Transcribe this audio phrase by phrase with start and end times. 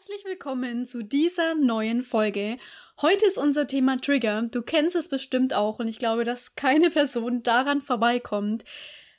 [0.00, 2.56] Herzlich willkommen zu dieser neuen Folge.
[3.02, 4.44] Heute ist unser Thema Trigger.
[4.50, 8.64] Du kennst es bestimmt auch und ich glaube, dass keine Person daran vorbeikommt,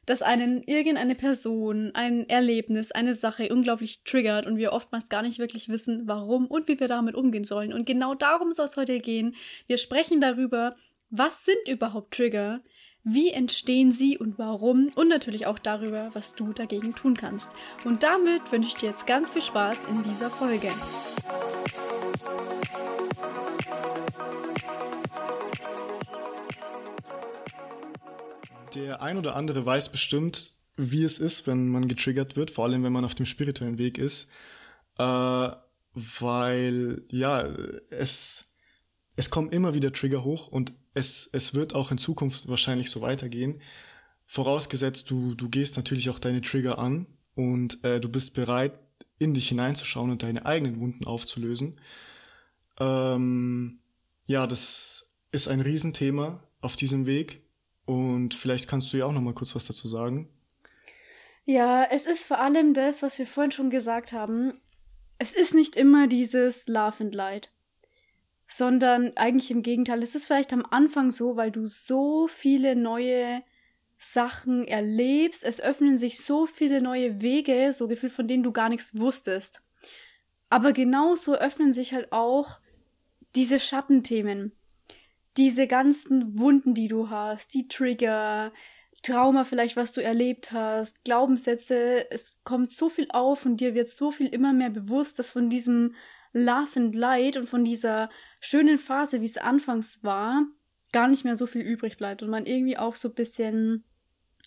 [0.08, 5.38] dass einen irgendeine Person, ein Erlebnis, eine Sache unglaublich triggert und wir oftmals gar nicht
[5.38, 7.74] wirklich wissen, warum und wie wir damit umgehen sollen.
[7.74, 9.36] Und genau darum soll es heute gehen.
[9.68, 10.76] Wir sprechen darüber,
[11.12, 12.64] was sind überhaupt Trigger?
[13.04, 14.90] Wie entstehen sie und warum?
[14.94, 17.50] Und natürlich auch darüber, was du dagegen tun kannst.
[17.84, 20.70] Und damit wünsche ich dir jetzt ganz viel Spaß in dieser Folge.
[28.76, 32.84] Der ein oder andere weiß bestimmt, wie es ist, wenn man getriggert wird, vor allem
[32.84, 34.30] wenn man auf dem spirituellen Weg ist.
[35.00, 35.50] Äh,
[35.94, 37.48] weil, ja,
[37.90, 38.54] es,
[39.16, 43.02] es kommen immer wieder Trigger hoch und es, es wird auch in Zukunft wahrscheinlich so
[43.02, 43.62] weitergehen.
[44.26, 48.80] Vorausgesetzt, du, du gehst natürlich auch deine Trigger an und äh, du bist bereit,
[49.20, 51.80] in dich hineinzuschauen und deine eigenen Wunden aufzulösen.
[52.80, 53.80] Ähm,
[54.26, 57.44] ja, das ist ein Riesenthema auf diesem Weg
[57.86, 60.30] und vielleicht kannst du ja auch noch mal kurz was dazu sagen.
[61.46, 64.60] Ja, es ist vor allem das, was wir vorhin schon gesagt haben.
[65.18, 67.52] Es ist nicht immer dieses Love and Light
[68.52, 70.04] sondern eigentlich im Gegenteil.
[70.04, 73.44] Es ist vielleicht am Anfang so, weil du so viele neue
[73.98, 75.46] Sachen erlebst.
[75.46, 79.62] Es öffnen sich so viele neue Wege, so gefühlt, von denen du gar nichts wusstest.
[80.50, 82.60] Aber genauso öffnen sich halt auch
[83.36, 84.52] diese Schattenthemen.
[85.38, 88.52] Diese ganzen Wunden, die du hast, die Trigger,
[89.02, 93.88] Trauma vielleicht, was du erlebt hast, Glaubenssätze, es kommt so viel auf und dir wird
[93.88, 95.96] so viel immer mehr bewusst, dass von diesem
[96.34, 100.46] Love and Light und von dieser schönen Phase, wie es anfangs war,
[100.92, 103.84] gar nicht mehr so viel übrig bleibt und man irgendwie auch so ein bisschen,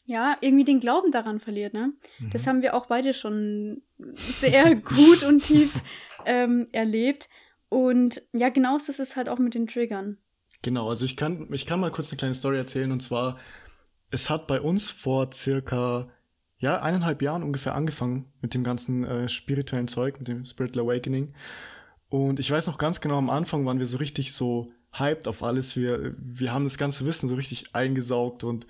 [0.04, 1.92] ja, irgendwie den Glauben daran verliert, ne?
[2.18, 2.30] Mhm.
[2.30, 3.82] Das haben wir auch beide schon
[4.16, 5.72] sehr gut und tief
[6.26, 7.28] ähm, erlebt.
[7.68, 10.18] Und ja, genau das ist halt auch mit den Triggern.
[10.62, 13.38] Genau, also ich kann, ich kann mal kurz eine kleine Story erzählen und zwar,
[14.10, 16.08] es hat bei uns vor circa
[16.58, 21.34] ja, eineinhalb Jahren ungefähr angefangen mit dem ganzen äh, spirituellen Zeug, mit dem Spiritual Awakening.
[22.14, 25.42] Und ich weiß noch ganz genau, am Anfang waren wir so richtig so hyped auf
[25.42, 25.74] alles.
[25.74, 28.68] Wir, wir haben das ganze Wissen so richtig eingesaugt und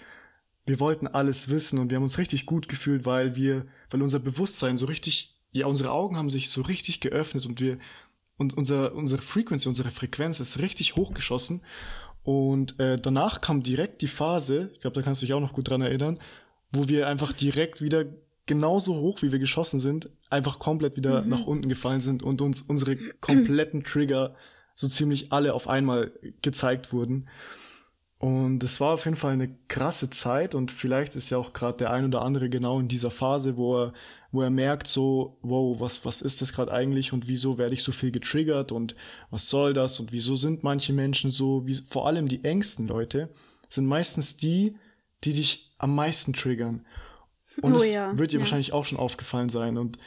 [0.65, 4.19] wir wollten alles wissen und wir haben uns richtig gut gefühlt, weil wir, weil unser
[4.19, 7.77] Bewusstsein so richtig, ja, unsere Augen haben sich so richtig geöffnet und wir,
[8.39, 11.61] und unser, unsere Frequency, unsere Frequenz ist richtig hochgeschossen.
[12.23, 15.53] Und äh, danach kam direkt die Phase, ich glaube, da kannst du dich auch noch
[15.53, 16.19] gut dran erinnern,
[16.73, 18.07] wo wir einfach direkt wieder
[18.47, 21.31] genauso hoch, wie wir geschossen sind, einfach komplett wieder mhm.
[21.31, 24.35] nach unten gefallen sind und uns unsere kompletten Trigger
[24.75, 26.13] so ziemlich alle auf einmal
[26.43, 27.29] gezeigt wurden.
[28.19, 31.79] Und es war auf jeden Fall eine krasse Zeit und vielleicht ist ja auch gerade
[31.79, 33.93] der ein oder andere genau in dieser Phase, wo er,
[34.33, 37.83] wo er merkt so, wow, was, was ist das gerade eigentlich und wieso werde ich
[37.83, 38.95] so viel getriggert und
[39.31, 43.29] was soll das und wieso sind manche Menschen so, wie, vor allem die engsten Leute
[43.69, 44.77] sind meistens die,
[45.25, 46.87] die dich am meisten triggern.
[47.61, 48.17] Und oh, es ja.
[48.17, 48.41] wird dir ja.
[48.41, 49.79] wahrscheinlich auch schon aufgefallen sein.
[49.79, 49.99] Und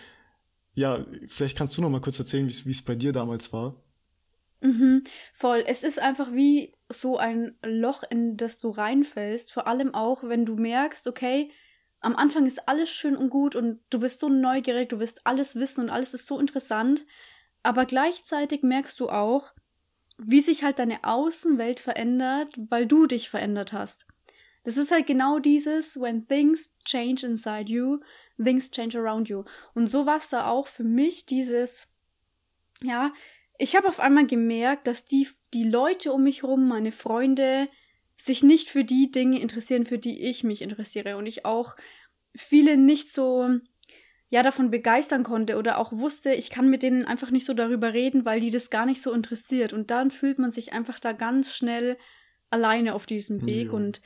[0.74, 3.76] ja, vielleicht kannst du noch mal kurz erzählen, wie es bei dir damals war.
[4.62, 5.04] Mhm,
[5.34, 5.64] voll.
[5.68, 9.52] Es ist einfach wie so ein Loch, in das du reinfällst.
[9.52, 11.52] Vor allem auch, wenn du merkst, okay,
[12.00, 15.56] am Anfang ist alles schön und gut und du bist so neugierig, du wirst alles
[15.56, 17.06] wissen und alles ist so interessant.
[17.64, 19.52] Aber gleichzeitig merkst du auch,
[20.18, 24.08] wie sich halt deine Außenwelt verändert, weil du dich verändert hast.
[24.68, 28.00] Das ist halt genau dieses, when things change inside you,
[28.38, 29.46] things change around you.
[29.74, 31.88] Und so war es da auch für mich dieses,
[32.84, 33.14] ja,
[33.58, 37.70] ich habe auf einmal gemerkt, dass die, die Leute um mich herum, meine Freunde,
[38.18, 41.16] sich nicht für die Dinge interessieren, für die ich mich interessiere.
[41.16, 41.78] Und ich auch
[42.36, 43.48] viele nicht so,
[44.28, 47.94] ja, davon begeistern konnte oder auch wusste, ich kann mit denen einfach nicht so darüber
[47.94, 49.72] reden, weil die das gar nicht so interessiert.
[49.72, 51.98] Und dann fühlt man sich einfach da ganz schnell
[52.50, 53.68] alleine auf diesem Weg.
[53.68, 53.72] Ja.
[53.72, 54.02] Und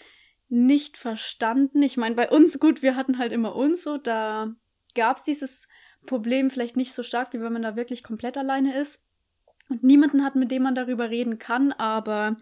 [0.52, 1.82] nicht verstanden.
[1.82, 4.54] Ich meine, bei uns, gut, wir hatten halt immer uns so, da
[4.96, 5.68] gab es dieses
[6.06, 9.04] Problem vielleicht nicht so stark, wie wenn man da wirklich komplett alleine ist
[9.70, 12.36] und niemanden hat, mit dem man darüber reden kann, aber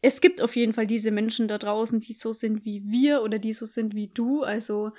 [0.00, 3.38] es gibt auf jeden Fall diese Menschen da draußen, die so sind wie wir oder
[3.38, 4.42] die so sind wie du.
[4.42, 4.92] Also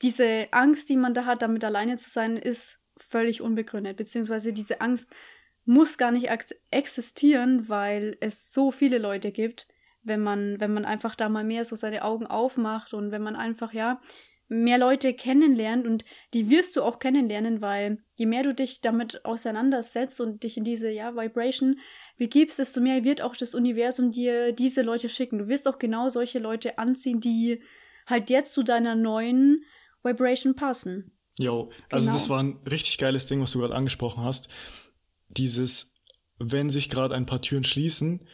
[0.00, 4.80] diese Angst, die man da hat, damit alleine zu sein, ist völlig unbegründet, beziehungsweise diese
[4.80, 5.12] Angst
[5.64, 6.28] muss gar nicht
[6.70, 9.68] existieren, weil es so viele Leute gibt,
[10.02, 13.36] wenn man, wenn man einfach da mal mehr so seine Augen aufmacht und wenn man
[13.36, 14.00] einfach, ja,
[14.52, 16.04] mehr Leute kennenlernt und
[16.34, 20.64] die wirst du auch kennenlernen, weil je mehr du dich damit auseinandersetzt und dich in
[20.64, 21.78] diese, ja, Vibration
[22.18, 25.38] begibst, desto mehr wird auch das Universum dir diese Leute schicken.
[25.38, 27.62] Du wirst auch genau solche Leute anziehen, die
[28.06, 29.64] halt jetzt zu deiner neuen
[30.02, 31.12] Vibration passen.
[31.38, 32.18] Jo, also genau.
[32.18, 34.48] das war ein richtig geiles Ding, was du gerade angesprochen hast.
[35.28, 35.94] Dieses,
[36.38, 38.26] wenn sich gerade ein paar Türen schließen,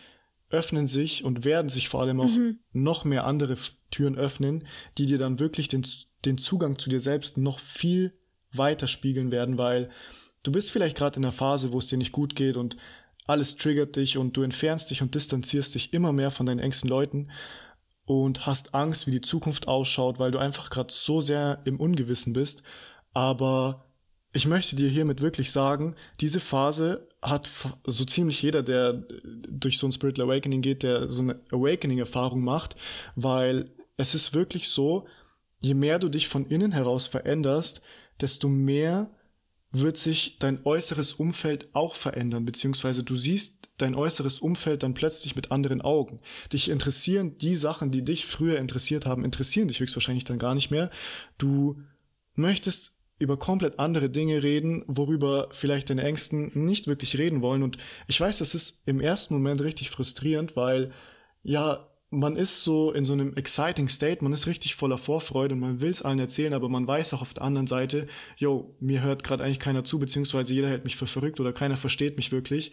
[0.50, 2.60] öffnen sich und werden sich vor allem auch mhm.
[2.72, 3.56] noch mehr andere
[3.90, 4.66] Türen öffnen,
[4.96, 5.86] die dir dann wirklich den,
[6.24, 8.18] den Zugang zu dir selbst noch viel
[8.52, 9.90] weiter spiegeln werden, weil
[10.42, 12.76] du bist vielleicht gerade in einer Phase, wo es dir nicht gut geht und
[13.26, 16.88] alles triggert dich und du entfernst dich und distanzierst dich immer mehr von deinen engsten
[16.88, 17.30] Leuten
[18.06, 22.32] und hast Angst, wie die Zukunft ausschaut, weil du einfach gerade so sehr im Ungewissen
[22.32, 22.62] bist.
[23.12, 23.84] Aber
[24.32, 27.50] ich möchte dir hiermit wirklich sagen, diese Phase hat
[27.84, 28.92] so ziemlich jeder, der
[29.48, 32.76] durch so ein Spiritual Awakening geht, der so eine Awakening-Erfahrung macht,
[33.16, 35.06] weil es ist wirklich so,
[35.60, 37.82] je mehr du dich von innen heraus veränderst,
[38.20, 39.10] desto mehr
[39.70, 45.36] wird sich dein äußeres Umfeld auch verändern, beziehungsweise du siehst dein äußeres Umfeld dann plötzlich
[45.36, 46.20] mit anderen Augen.
[46.52, 50.70] Dich interessieren die Sachen, die dich früher interessiert haben, interessieren dich höchstwahrscheinlich dann gar nicht
[50.70, 50.90] mehr.
[51.36, 51.82] Du
[52.34, 57.62] möchtest über komplett andere Dinge reden, worüber vielleicht deine Ängsten nicht wirklich reden wollen.
[57.62, 60.92] Und ich weiß, das ist im ersten Moment richtig frustrierend, weil
[61.42, 65.60] ja, man ist so in so einem exciting State, man ist richtig voller Vorfreude und
[65.60, 68.06] man will es allen erzählen, aber man weiß auch auf der anderen Seite,
[68.36, 71.76] yo, mir hört gerade eigentlich keiner zu, beziehungsweise jeder hält mich für verrückt oder keiner
[71.76, 72.72] versteht mich wirklich.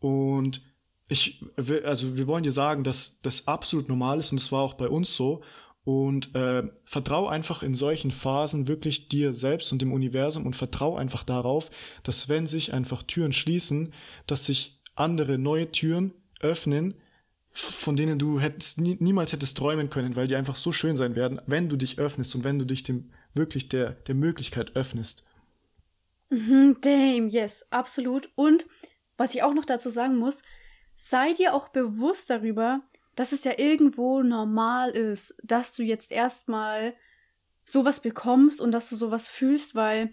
[0.00, 0.62] Und
[1.08, 4.62] ich will, also wir wollen dir sagen, dass das absolut normal ist und es war
[4.62, 5.42] auch bei uns so.
[5.84, 10.96] Und äh, vertrau einfach in solchen Phasen wirklich dir selbst und dem Universum und vertrau
[10.96, 11.70] einfach darauf,
[12.02, 13.92] dass wenn sich einfach Türen schließen,
[14.26, 16.94] dass sich andere neue Türen öffnen,
[17.50, 21.16] von denen du hättest nie, niemals hättest träumen können, weil die einfach so schön sein
[21.16, 25.22] werden, wenn du dich öffnest und wenn du dich dem wirklich der der Möglichkeit öffnest.
[26.30, 28.28] Mhm, damn, yes, absolut.
[28.34, 28.66] Und
[29.16, 30.42] was ich auch noch dazu sagen muss,
[30.96, 32.80] sei dir auch bewusst darüber,
[33.14, 36.94] dass es ja irgendwo normal ist, dass du jetzt erstmal
[37.64, 40.12] sowas bekommst und dass du sowas fühlst, weil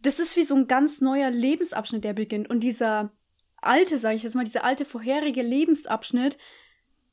[0.00, 2.50] das ist wie so ein ganz neuer Lebensabschnitt, der beginnt.
[2.50, 3.12] Und dieser
[3.56, 6.36] alte, sage ich jetzt mal, dieser alte vorherige Lebensabschnitt,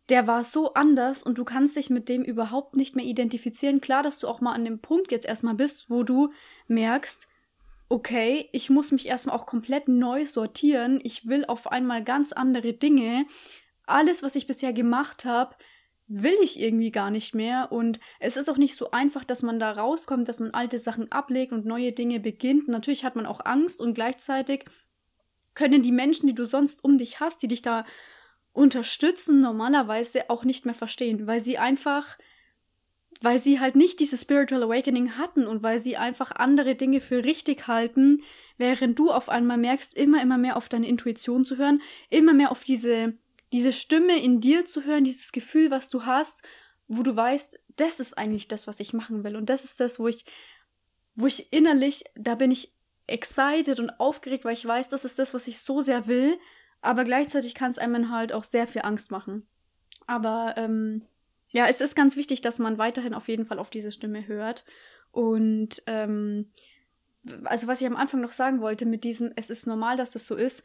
[0.09, 3.79] der war so anders und du kannst dich mit dem überhaupt nicht mehr identifizieren.
[3.79, 6.33] Klar, dass du auch mal an dem Punkt jetzt erstmal bist, wo du
[6.67, 7.27] merkst,
[7.87, 10.99] okay, ich muss mich erstmal auch komplett neu sortieren.
[11.03, 13.25] Ich will auf einmal ganz andere Dinge.
[13.85, 15.55] Alles, was ich bisher gemacht habe,
[16.07, 17.71] will ich irgendwie gar nicht mehr.
[17.71, 21.11] Und es ist auch nicht so einfach, dass man da rauskommt, dass man alte Sachen
[21.11, 22.67] ablegt und neue Dinge beginnt.
[22.67, 24.65] Natürlich hat man auch Angst und gleichzeitig
[25.53, 27.85] können die Menschen, die du sonst um dich hast, die dich da
[28.53, 32.17] unterstützen, normalerweise auch nicht mehr verstehen, weil sie einfach,
[33.21, 37.23] weil sie halt nicht dieses Spiritual Awakening hatten und weil sie einfach andere Dinge für
[37.23, 38.21] richtig halten,
[38.57, 42.51] während du auf einmal merkst, immer, immer mehr auf deine Intuition zu hören, immer mehr
[42.51, 43.13] auf diese,
[43.51, 46.43] diese Stimme in dir zu hören, dieses Gefühl, was du hast,
[46.87, 49.99] wo du weißt, das ist eigentlich das, was ich machen will und das ist das,
[49.99, 50.25] wo ich,
[51.15, 52.73] wo ich innerlich, da bin ich
[53.07, 56.37] excited und aufgeregt, weil ich weiß, das ist das, was ich so sehr will
[56.81, 59.47] aber gleichzeitig kann es einem halt auch sehr viel Angst machen.
[60.07, 61.03] Aber ähm,
[61.49, 64.65] ja, es ist ganz wichtig, dass man weiterhin auf jeden Fall auf diese Stimme hört.
[65.11, 66.51] Und ähm,
[67.43, 70.25] also was ich am Anfang noch sagen wollte mit diesem, es ist normal, dass das
[70.25, 70.63] so ist.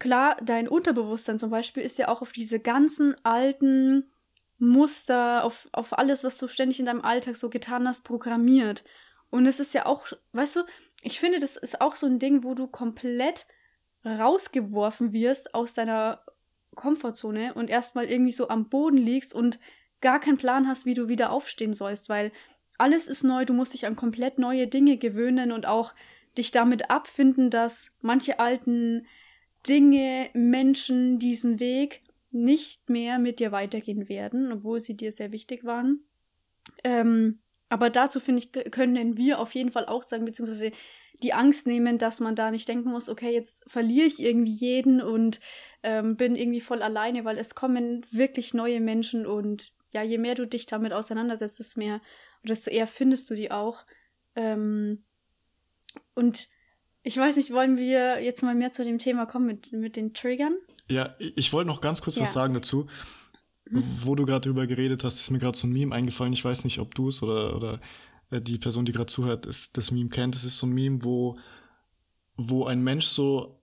[0.00, 4.10] Klar, dein Unterbewusstsein zum Beispiel ist ja auch auf diese ganzen alten
[4.58, 8.82] Muster, auf, auf alles, was du ständig in deinem Alltag so getan hast, programmiert.
[9.28, 10.60] Und es ist ja auch, weißt du,
[11.02, 13.46] ich finde, das ist auch so ein Ding, wo du komplett
[14.02, 16.22] rausgeworfen wirst aus deiner
[16.74, 19.58] Komfortzone und erstmal irgendwie so am Boden liegst und
[20.00, 22.32] gar keinen Plan hast, wie du wieder aufstehen sollst, weil
[22.78, 25.92] alles ist neu, du musst dich an komplett neue Dinge gewöhnen und auch
[26.38, 29.06] dich damit abfinden, dass manche alten
[29.68, 35.64] Dinge, Menschen diesen Weg nicht mehr mit dir weitergehen werden, obwohl sie dir sehr wichtig
[35.64, 36.04] waren.
[36.84, 40.72] Ähm, aber dazu finde ich, können wir auf jeden Fall auch sagen, beziehungsweise
[41.22, 45.00] die Angst nehmen, dass man da nicht denken muss, okay, jetzt verliere ich irgendwie jeden
[45.00, 45.40] und
[45.82, 50.34] ähm, bin irgendwie voll alleine, weil es kommen wirklich neue Menschen und ja, je mehr
[50.34, 52.00] du dich damit auseinandersetzt, desto mehr,
[52.42, 53.84] desto eher findest du die auch.
[54.34, 55.04] Ähm,
[56.14, 56.48] und
[57.02, 60.12] ich weiß nicht, wollen wir jetzt mal mehr zu dem Thema kommen mit, mit den
[60.14, 60.54] Triggern?
[60.88, 62.22] Ja, ich wollte noch ganz kurz ja.
[62.22, 62.86] was sagen dazu.
[63.68, 63.84] Mhm.
[64.02, 66.32] Wo du gerade drüber geredet hast, ist mir gerade so ein Meme eingefallen.
[66.32, 67.80] Ich weiß nicht, ob du es oder, oder
[68.30, 70.34] äh, die Person, die gerade zuhört, ist, das Meme kennt.
[70.34, 71.38] Das ist so ein Meme, wo,
[72.36, 73.60] wo ein Mensch so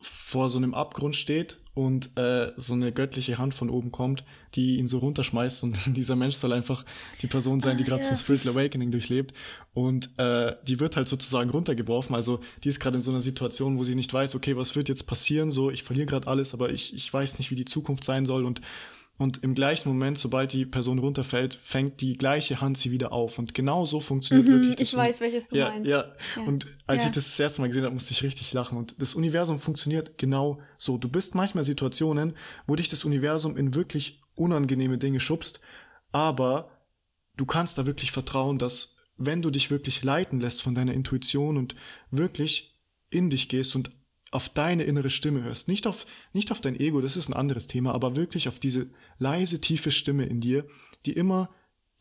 [0.00, 4.24] vor so einem Abgrund steht und äh, so eine göttliche Hand von oben kommt,
[4.56, 6.84] die ihn so runterschmeißt und dieser Mensch soll einfach
[7.22, 8.14] die Person sein, die gerade ah, ja.
[8.16, 9.32] so Spiritual Awakening durchlebt.
[9.74, 13.78] Und äh, die wird halt sozusagen runtergeworfen, also die ist gerade in so einer Situation,
[13.78, 16.70] wo sie nicht weiß, okay, was wird jetzt passieren, so ich verliere gerade alles, aber
[16.70, 18.44] ich, ich weiß nicht, wie die Zukunft sein soll.
[18.44, 18.60] Und
[19.18, 23.38] und im gleichen Moment, sobald die Person runterfällt, fängt die gleiche Hand sie wieder auf.
[23.38, 25.90] Und genau so funktioniert Mhm, wirklich das ich weiß, welches du ja, meinst.
[25.90, 26.04] Ja,
[26.36, 26.42] Ja.
[26.46, 27.08] und als Ja.
[27.08, 28.78] ich das das erste Mal gesehen habe, musste ich richtig lachen.
[28.78, 30.98] Und das Universum funktioniert genau so.
[30.98, 32.34] Du bist manchmal Situationen,
[32.68, 35.58] wo dich das Universum in wirklich unangenehme Dinge schubst,
[36.12, 36.70] aber
[37.36, 41.56] du kannst da wirklich vertrauen, dass wenn du dich wirklich leiten lässt von deiner Intuition
[41.56, 41.74] und
[42.12, 42.78] wirklich
[43.10, 43.90] in dich gehst und
[44.30, 47.66] auf deine innere Stimme hörst, nicht auf, nicht auf dein Ego, das ist ein anderes
[47.66, 50.66] Thema, aber wirklich auf diese leise, tiefe Stimme in dir,
[51.06, 51.50] die immer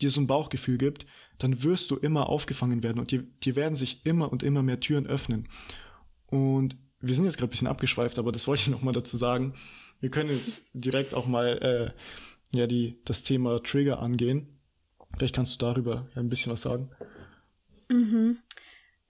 [0.02, 1.06] dir so ein Bauchgefühl gibt,
[1.38, 4.80] dann wirst du immer aufgefangen werden und dir, dir werden sich immer und immer mehr
[4.80, 5.48] Türen öffnen.
[6.28, 9.54] Und wir sind jetzt gerade ein bisschen abgeschweift, aber das wollte ich nochmal dazu sagen.
[10.00, 11.94] Wir können jetzt direkt auch mal
[12.54, 14.60] äh, ja, die, das Thema Trigger angehen.
[15.16, 16.90] Vielleicht kannst du darüber ein bisschen was sagen.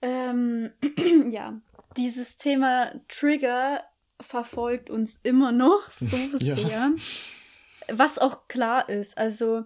[0.00, 0.70] Ähm,
[1.30, 1.60] ja,
[1.96, 3.82] dieses Thema Trigger
[4.20, 6.92] verfolgt uns immer noch so Ja.
[7.90, 9.16] Was auch klar ist.
[9.18, 9.64] Also,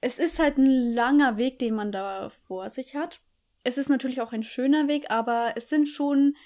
[0.00, 3.20] es ist halt ein langer Weg, den man da vor sich hat.
[3.64, 6.36] Es ist natürlich auch ein schöner Weg, aber es sind schon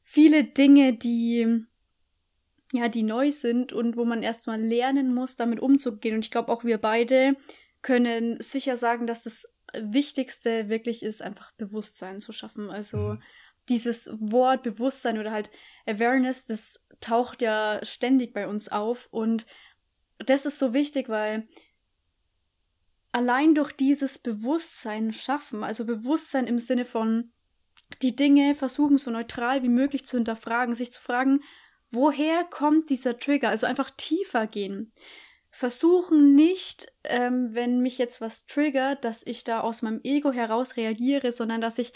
[0.00, 1.64] viele Dinge, die
[2.72, 6.16] ja, die neu sind und wo man erstmal lernen muss, damit umzugehen.
[6.16, 7.36] Und ich glaube, auch wir beide
[7.82, 12.70] können sicher sagen, dass das Wichtigste wirklich ist, einfach Bewusstsein zu schaffen.
[12.70, 13.22] Also Mhm.
[13.68, 15.50] dieses Wort Bewusstsein oder halt
[15.86, 19.06] Awareness, das taucht ja ständig bei uns auf.
[19.12, 19.46] Und
[20.24, 21.46] das ist so wichtig, weil
[23.12, 27.32] allein durch dieses Bewusstsein schaffen, also Bewusstsein im Sinne von
[28.02, 31.40] die Dinge versuchen so neutral wie möglich zu hinterfragen, sich zu fragen,
[31.90, 33.50] woher kommt dieser Trigger?
[33.50, 34.92] Also einfach tiefer gehen.
[35.50, 40.76] Versuchen nicht, ähm, wenn mich jetzt was triggert, dass ich da aus meinem Ego heraus
[40.76, 41.92] reagiere, sondern dass ich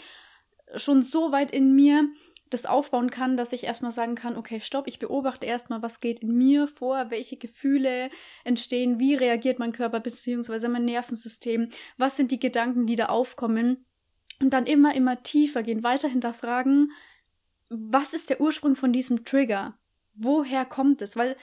[0.75, 2.07] schon so weit in mir
[2.49, 6.21] das aufbauen kann, dass ich erstmal sagen kann, okay, stopp, ich beobachte erstmal, was geht
[6.21, 8.09] in mir vor, welche Gefühle
[8.43, 13.85] entstehen, wie reagiert mein Körper beziehungsweise mein Nervensystem, was sind die Gedanken, die da aufkommen
[14.39, 16.91] und dann immer, immer tiefer gehen, weiter hinterfragen,
[17.69, 19.77] was ist der Ursprung von diesem Trigger?
[20.15, 21.15] Woher kommt es?
[21.15, 21.37] Weil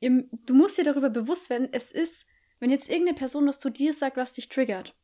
[0.00, 2.26] du musst dir darüber bewusst werden, es ist,
[2.60, 4.96] wenn jetzt irgendeine Person was zu dir sagt, was dich triggert,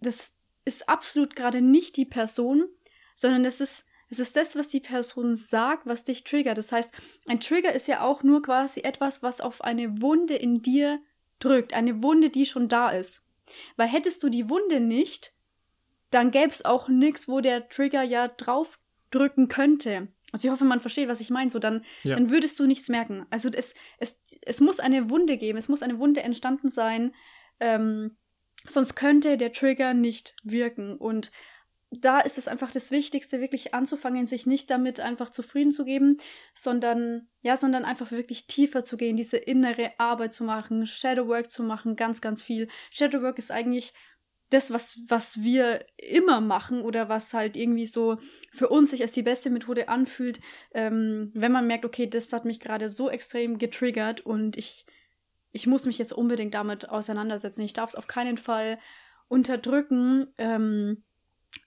[0.00, 2.66] das ist absolut gerade nicht die Person,
[3.14, 6.58] sondern es ist, es ist das, was die Person sagt, was dich triggert.
[6.58, 6.92] Das heißt,
[7.28, 11.00] ein Trigger ist ja auch nur quasi etwas, was auf eine Wunde in dir
[11.38, 13.22] drückt, eine Wunde, die schon da ist.
[13.76, 15.32] Weil hättest du die Wunde nicht,
[16.10, 18.78] dann gäbe es auch nichts, wo der Trigger ja drauf
[19.10, 20.08] drücken könnte.
[20.30, 21.50] Also ich hoffe, man versteht, was ich meine.
[21.50, 22.16] So, dann, Ja.
[22.16, 23.26] dann würdest du nichts merken.
[23.30, 27.14] Also es, es, es muss eine Wunde geben, es muss eine Wunde entstanden sein,
[27.60, 28.16] ähm,
[28.68, 30.98] sonst könnte der Trigger nicht wirken.
[30.98, 31.32] Und
[31.92, 36.16] da ist es einfach das Wichtigste, wirklich anzufangen, sich nicht damit einfach zufrieden zu geben,
[36.54, 41.62] sondern, ja, sondern einfach wirklich tiefer zu gehen, diese innere Arbeit zu machen, Shadowwork zu
[41.62, 42.68] machen, ganz, ganz viel.
[42.90, 43.92] Shadowwork ist eigentlich
[44.48, 48.18] das, was, was wir immer machen oder was halt irgendwie so
[48.52, 50.40] für uns sich als die beste Methode anfühlt,
[50.74, 54.86] ähm, wenn man merkt, okay, das hat mich gerade so extrem getriggert und ich,
[55.52, 57.62] ich muss mich jetzt unbedingt damit auseinandersetzen.
[57.62, 58.78] Ich darf es auf keinen Fall
[59.28, 60.26] unterdrücken.
[60.36, 61.02] Ähm,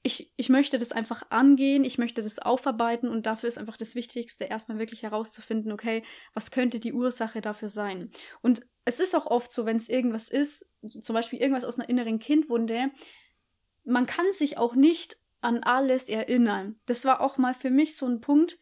[0.04, 3.96] ich, ich möchte das einfach angehen, ich möchte das aufarbeiten und dafür ist einfach das
[3.96, 8.12] Wichtigste, erstmal wirklich herauszufinden, okay, was könnte die Ursache dafür sein?
[8.42, 10.66] Und es ist auch oft so, wenn es irgendwas ist,
[11.02, 12.92] zum Beispiel irgendwas aus einer inneren Kindwunde,
[13.84, 16.80] man kann sich auch nicht an alles erinnern.
[16.86, 18.58] Das war auch mal für mich so ein Punkt,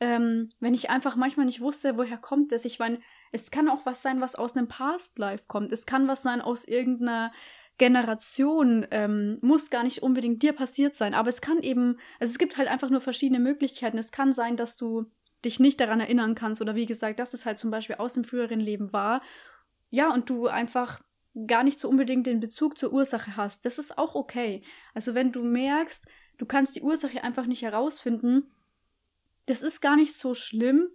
[0.00, 2.64] ähm, wenn ich einfach manchmal nicht wusste, woher kommt das.
[2.64, 3.00] Ich meine,
[3.32, 5.72] es kann auch was sein, was aus einem Past Life kommt.
[5.72, 7.32] Es kann was sein aus irgendeiner
[7.78, 12.38] Generation, ähm, muss gar nicht unbedingt dir passiert sein, aber es kann eben, also es
[12.38, 13.98] gibt halt einfach nur verschiedene Möglichkeiten.
[13.98, 15.06] Es kann sein, dass du
[15.44, 18.24] dich nicht daran erinnern kannst oder wie gesagt, dass es halt zum Beispiel aus dem
[18.24, 19.22] früheren Leben war.
[19.90, 21.00] Ja, und du einfach
[21.46, 23.64] gar nicht so unbedingt den Bezug zur Ursache hast.
[23.64, 24.64] Das ist auch okay.
[24.92, 26.06] Also wenn du merkst,
[26.38, 28.50] du kannst die Ursache einfach nicht herausfinden,
[29.46, 30.88] das ist gar nicht so schlimm.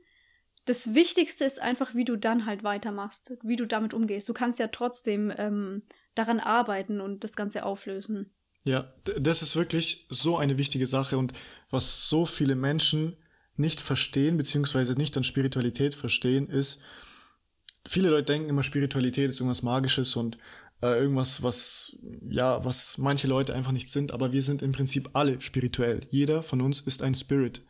[0.65, 4.29] Das Wichtigste ist einfach, wie du dann halt weitermachst, wie du damit umgehst.
[4.29, 5.83] Du kannst ja trotzdem ähm,
[6.15, 8.31] daran arbeiten und das Ganze auflösen.
[8.63, 11.33] Ja, das ist wirklich so eine wichtige Sache und
[11.69, 13.17] was so viele Menschen
[13.57, 16.79] nicht verstehen, beziehungsweise nicht an Spiritualität verstehen, ist,
[17.85, 20.37] viele Leute denken immer, Spiritualität ist irgendwas Magisches und
[20.81, 21.95] äh, irgendwas, was,
[22.29, 26.01] ja, was manche Leute einfach nicht sind, aber wir sind im Prinzip alle spirituell.
[26.09, 27.61] Jeder von uns ist ein Spirit.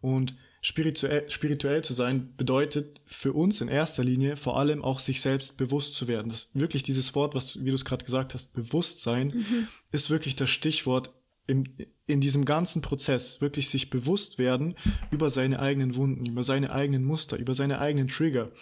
[0.00, 5.20] Und spirituell, spirituell zu sein bedeutet für uns in erster Linie vor allem auch sich
[5.20, 6.30] selbst bewusst zu werden.
[6.30, 9.44] Das wirklich dieses Wort, was, wie du es gerade gesagt hast, Bewusstsein,
[9.90, 11.12] ist wirklich das Stichwort
[11.48, 11.64] im,
[12.06, 14.76] in diesem ganzen Prozess wirklich sich bewusst werden
[15.10, 18.52] über seine eigenen Wunden, über seine eigenen Muster, über seine eigenen Trigger.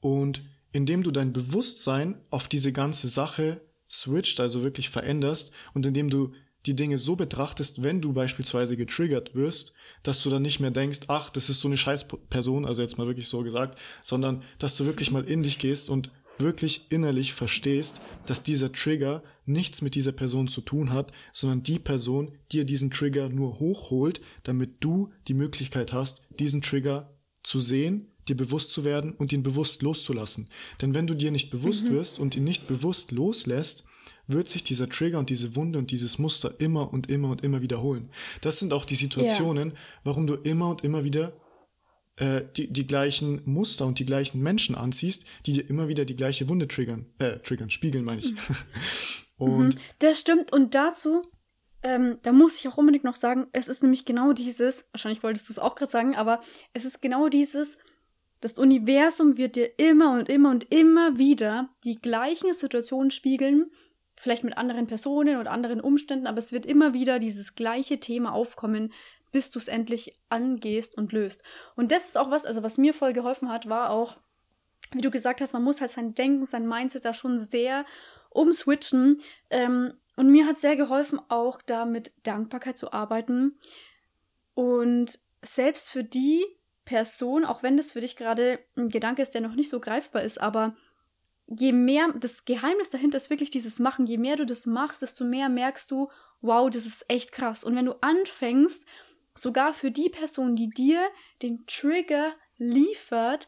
[0.00, 6.08] Und indem du dein Bewusstsein auf diese ganze Sache switcht, also wirklich veränderst und indem
[6.08, 6.32] du
[6.66, 11.00] die Dinge so betrachtest, wenn du beispielsweise getriggert wirst, dass du dann nicht mehr denkst,
[11.08, 14.84] ach, das ist so eine Scheißperson, also jetzt mal wirklich so gesagt, sondern dass du
[14.84, 20.12] wirklich mal in dich gehst und wirklich innerlich verstehst, dass dieser Trigger nichts mit dieser
[20.12, 25.34] Person zu tun hat, sondern die Person dir diesen Trigger nur hochholt, damit du die
[25.34, 30.48] Möglichkeit hast, diesen Trigger zu sehen, dir bewusst zu werden und ihn bewusst loszulassen.
[30.82, 31.90] Denn wenn du dir nicht bewusst mhm.
[31.90, 33.84] wirst und ihn nicht bewusst loslässt,
[34.26, 37.62] wird sich dieser Trigger und diese Wunde und dieses Muster immer und immer und immer
[37.62, 38.10] wiederholen.
[38.40, 39.78] Das sind auch die Situationen, yeah.
[40.04, 41.32] warum du immer und immer wieder
[42.16, 46.16] äh, die, die gleichen Muster und die gleichen Menschen anziehst, die dir immer wieder die
[46.16, 48.32] gleiche Wunde triggern, äh, triggern, spiegeln, meine ich.
[48.32, 48.38] Mhm.
[49.36, 49.80] und mhm.
[49.98, 50.52] Das stimmt.
[50.52, 51.22] Und dazu,
[51.82, 55.48] ähm, da muss ich auch unbedingt noch sagen, es ist nämlich genau dieses, wahrscheinlich wolltest
[55.48, 56.40] du es auch gerade sagen, aber
[56.72, 57.78] es ist genau dieses,
[58.40, 63.70] das Universum wird dir immer und immer und immer wieder die gleichen Situationen spiegeln,
[64.18, 68.32] vielleicht mit anderen Personen oder anderen Umständen, aber es wird immer wieder dieses gleiche Thema
[68.32, 68.92] aufkommen,
[69.32, 71.42] bis du es endlich angehst und löst.
[71.74, 74.16] Und das ist auch was, also was mir voll geholfen hat, war auch,
[74.92, 77.84] wie du gesagt hast, man muss halt sein Denken, sein Mindset da schon sehr
[78.30, 79.20] umswitchen.
[79.50, 83.58] Ähm, und mir hat sehr geholfen, auch da mit Dankbarkeit zu arbeiten.
[84.54, 86.44] Und selbst für die
[86.86, 90.22] Person, auch wenn das für dich gerade ein Gedanke ist, der noch nicht so greifbar
[90.22, 90.74] ist, aber
[91.46, 95.24] je mehr, das Geheimnis dahinter ist wirklich dieses Machen, je mehr du das machst, desto
[95.24, 96.10] mehr merkst du,
[96.40, 97.64] wow, das ist echt krass.
[97.64, 98.86] Und wenn du anfängst,
[99.34, 101.00] sogar für die Person, die dir
[101.42, 103.46] den Trigger liefert,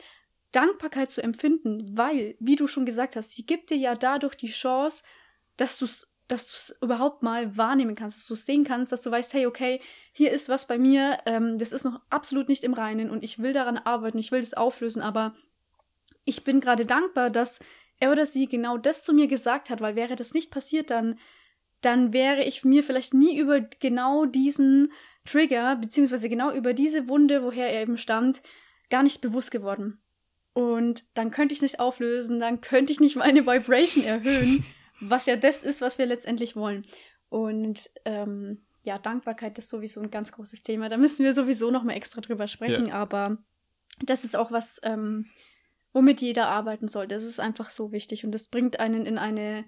[0.52, 4.50] Dankbarkeit zu empfinden, weil, wie du schon gesagt hast, sie gibt dir ja dadurch die
[4.50, 5.02] Chance,
[5.56, 8.92] dass du es dass du es überhaupt mal wahrnehmen kannst, dass du es sehen kannst,
[8.92, 9.80] dass du weißt, hey, okay,
[10.12, 13.38] hier ist was bei mir, ähm, das ist noch absolut nicht im Reinen und ich
[13.38, 15.34] will daran arbeiten, ich will das auflösen, aber
[16.26, 17.60] ich bin gerade dankbar, dass
[18.00, 21.18] er oder sie genau das zu mir gesagt hat, weil wäre das nicht passiert, dann,
[21.80, 24.92] dann wäre ich mir vielleicht nie über genau diesen
[25.24, 28.42] Trigger, beziehungsweise genau über diese Wunde, woher er eben stammt,
[28.90, 30.00] gar nicht bewusst geworden.
[30.54, 34.64] Und dann könnte ich es nicht auflösen, dann könnte ich nicht meine Vibration erhöhen,
[35.00, 36.84] was ja das ist, was wir letztendlich wollen.
[37.28, 40.88] Und ähm, ja, Dankbarkeit ist sowieso ein ganz großes Thema.
[40.88, 42.94] Da müssen wir sowieso noch mal extra drüber sprechen, ja.
[42.94, 43.38] aber
[44.02, 45.26] das ist auch was, ähm,
[45.92, 47.09] womit jeder arbeiten soll.
[47.09, 49.64] Das ist einfach so wichtig und das bringt einen in eine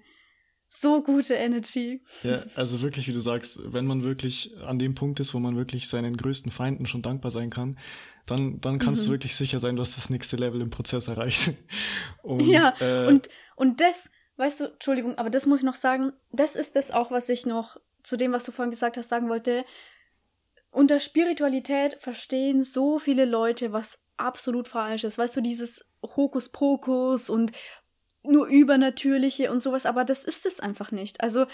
[0.69, 2.01] so gute Energy.
[2.23, 5.57] Ja, also wirklich, wie du sagst, wenn man wirklich an dem Punkt ist, wo man
[5.57, 7.77] wirklich seinen größten Feinden schon dankbar sein kann,
[8.25, 9.05] dann, dann kannst mhm.
[9.05, 11.53] du wirklich sicher sein, du hast das nächste Level im Prozess erreicht.
[12.23, 16.13] Und, ja, äh, und, und das, weißt du, Entschuldigung, aber das muss ich noch sagen,
[16.31, 19.27] das ist das auch, was ich noch zu dem, was du vorhin gesagt hast, sagen
[19.27, 19.65] wollte.
[20.69, 25.17] Unter Spiritualität verstehen so viele Leute was absolut falsch ist.
[25.17, 27.51] Weißt du, dieses Hokuspokus und
[28.23, 31.21] nur Übernatürliche und sowas, aber das ist es einfach nicht.
[31.21, 31.45] Also,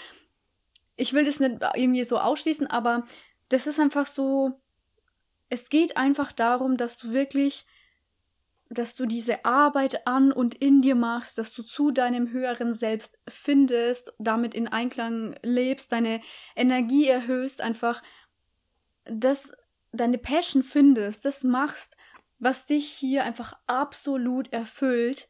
[0.96, 3.06] ich will das nicht irgendwie so ausschließen, aber
[3.48, 4.60] das ist einfach so.
[5.48, 7.64] Es geht einfach darum, dass du wirklich,
[8.68, 13.18] dass du diese Arbeit an und in dir machst, dass du zu deinem höheren Selbst
[13.26, 16.20] findest, damit in Einklang lebst, deine
[16.54, 18.02] Energie erhöhst, einfach,
[19.04, 19.56] dass
[19.92, 21.96] deine Passion findest, das machst
[22.38, 25.28] was dich hier einfach absolut erfüllt,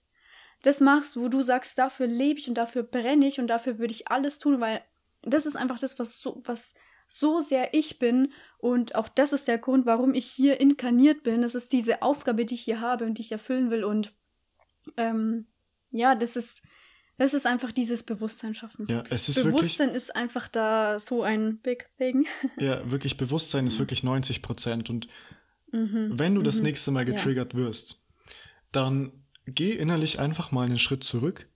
[0.62, 3.92] das machst, wo du sagst, dafür lebe ich und dafür brenne ich und dafür würde
[3.92, 4.82] ich alles tun, weil
[5.22, 6.74] das ist einfach das, was so, was
[7.06, 11.42] so sehr ich bin und auch das ist der Grund, warum ich hier inkarniert bin.
[11.42, 14.12] Es ist diese Aufgabe, die ich hier habe und die ich erfüllen will und
[14.96, 15.46] ähm,
[15.90, 16.62] ja, das ist
[17.16, 18.86] das ist einfach dieses Bewusstsein schaffen.
[18.88, 22.26] Ja, es ist Bewusstsein wirklich, ist einfach da so ein big thing.
[22.58, 25.08] Ja, wirklich Bewusstsein ist wirklich 90 Prozent und
[25.72, 26.18] Mhm.
[26.18, 26.64] Wenn du das mhm.
[26.64, 27.60] nächste Mal getriggert ja.
[27.60, 28.00] wirst,
[28.72, 29.12] dann
[29.46, 31.48] geh innerlich einfach mal einen Schritt zurück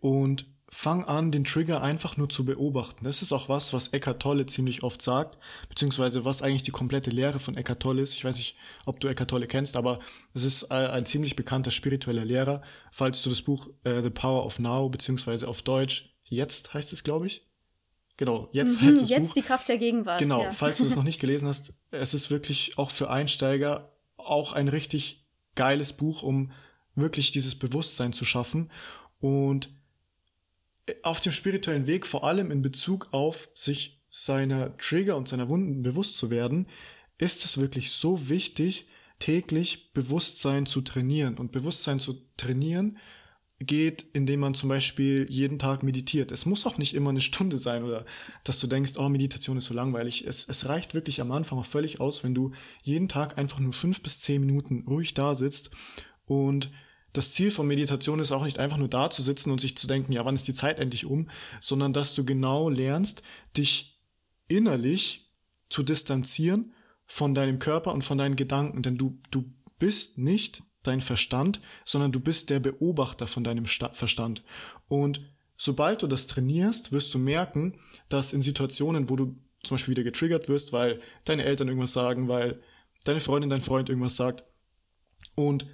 [0.00, 3.04] und fang an, den Trigger einfach nur zu beobachten.
[3.04, 7.10] Das ist auch was, was Eckhart Tolle ziemlich oft sagt, beziehungsweise was eigentlich die komplette
[7.10, 8.14] Lehre von Eckhart Tolle ist.
[8.14, 10.00] Ich weiß nicht, ob du Eckhart Tolle kennst, aber
[10.34, 12.62] es ist ein ziemlich bekannter spiritueller Lehrer.
[12.92, 17.02] Falls du das Buch äh, The Power of Now, beziehungsweise auf Deutsch, jetzt heißt es,
[17.02, 17.47] glaube ich,
[18.18, 19.34] Genau, jetzt mhm, heißt es Jetzt Buch.
[19.34, 20.18] die Kraft der Gegenwart.
[20.18, 20.52] Genau, ja.
[20.52, 24.68] falls du es noch nicht gelesen hast, es ist wirklich auch für Einsteiger auch ein
[24.68, 26.52] richtig geiles Buch, um
[26.94, 28.70] wirklich dieses Bewusstsein zu schaffen
[29.20, 29.70] und
[31.02, 35.82] auf dem spirituellen Weg, vor allem in Bezug auf sich seiner Trigger und seiner Wunden
[35.82, 36.66] bewusst zu werden,
[37.18, 41.36] ist es wirklich so wichtig, täglich Bewusstsein zu trainieren.
[41.36, 42.98] Und Bewusstsein zu trainieren
[43.60, 46.30] geht, indem man zum Beispiel jeden Tag meditiert.
[46.30, 48.04] Es muss auch nicht immer eine Stunde sein oder
[48.44, 50.26] dass du denkst, oh, Meditation ist so langweilig.
[50.26, 53.72] Es, es reicht wirklich am Anfang auch völlig aus, wenn du jeden Tag einfach nur
[53.72, 55.70] fünf bis zehn Minuten ruhig da sitzt
[56.24, 56.70] und
[57.12, 59.86] das Ziel von Meditation ist auch nicht einfach nur da zu sitzen und sich zu
[59.86, 61.28] denken, ja, wann ist die Zeit endlich um,
[61.60, 63.22] sondern dass du genau lernst,
[63.56, 63.98] dich
[64.46, 65.32] innerlich
[65.68, 66.74] zu distanzieren
[67.06, 69.44] von deinem Körper und von deinen Gedanken, denn du, du
[69.78, 74.42] bist nicht dein Verstand, sondern du bist der Beobachter von deinem Verstand.
[74.88, 75.20] Und
[75.56, 80.04] sobald du das trainierst, wirst du merken, dass in Situationen, wo du zum Beispiel wieder
[80.04, 82.60] getriggert wirst, weil deine Eltern irgendwas sagen, weil
[83.04, 84.44] deine Freundin, dein Freund irgendwas sagt,
[85.34, 85.66] und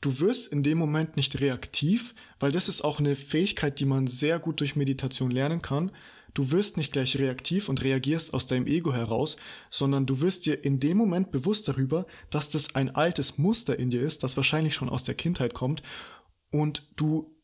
[0.00, 4.06] du wirst in dem Moment nicht reaktiv, weil das ist auch eine Fähigkeit, die man
[4.06, 5.92] sehr gut durch Meditation lernen kann.
[6.34, 9.36] Du wirst nicht gleich reaktiv und reagierst aus deinem Ego heraus,
[9.68, 13.90] sondern du wirst dir in dem Moment bewusst darüber, dass das ein altes Muster in
[13.90, 15.82] dir ist, das wahrscheinlich schon aus der Kindheit kommt
[16.50, 17.34] und du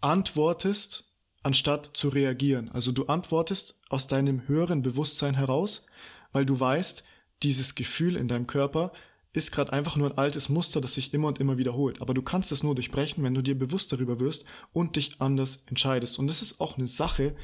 [0.00, 1.04] antwortest,
[1.42, 2.70] anstatt zu reagieren.
[2.70, 5.86] Also du antwortest aus deinem höheren Bewusstsein heraus,
[6.32, 7.04] weil du weißt,
[7.42, 8.92] dieses Gefühl in deinem Körper
[9.32, 12.00] ist gerade einfach nur ein altes Muster, das sich immer und immer wiederholt.
[12.00, 15.62] Aber du kannst es nur durchbrechen, wenn du dir bewusst darüber wirst und dich anders
[15.66, 16.18] entscheidest.
[16.18, 17.36] Und das ist auch eine Sache,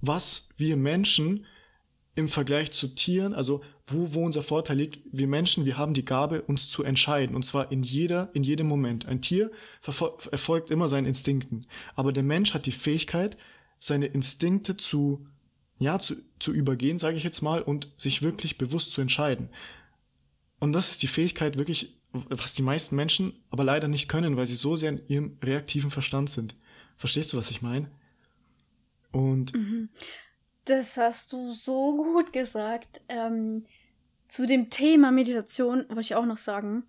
[0.00, 1.46] was wir Menschen
[2.14, 6.04] im Vergleich zu Tieren, also wo, wo unser Vorteil liegt, wir Menschen, wir haben die
[6.04, 7.34] Gabe, uns zu entscheiden.
[7.34, 9.06] Und zwar in jeder, in jedem Moment.
[9.06, 9.50] Ein Tier
[9.84, 11.66] erfolgt immer seinen Instinkten.
[11.94, 13.36] Aber der Mensch hat die Fähigkeit,
[13.78, 15.26] seine Instinkte zu,
[15.78, 19.48] ja, zu, zu übergehen, sage ich jetzt mal, und sich wirklich bewusst zu entscheiden.
[20.58, 24.46] Und das ist die Fähigkeit wirklich, was die meisten Menschen aber leider nicht können, weil
[24.46, 26.56] sie so sehr in ihrem reaktiven Verstand sind.
[26.96, 27.90] Verstehst du, was ich meine?
[29.12, 29.54] Und.
[29.54, 29.88] Mhm.
[30.64, 33.00] Das hast du so gut gesagt.
[33.08, 33.64] Ähm,
[34.28, 36.84] zu dem Thema Meditation wollte ich auch noch sagen.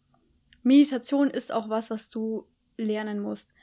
[0.64, 2.46] Meditation ist auch was, was du
[2.78, 3.54] lernen musst.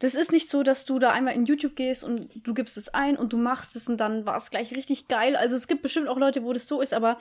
[0.00, 2.88] Das ist nicht so, dass du da einmal in YouTube gehst und du gibst es
[2.88, 5.36] ein und du machst es und dann war es gleich richtig geil.
[5.36, 7.18] Also es gibt bestimmt auch Leute, wo das so ist, aber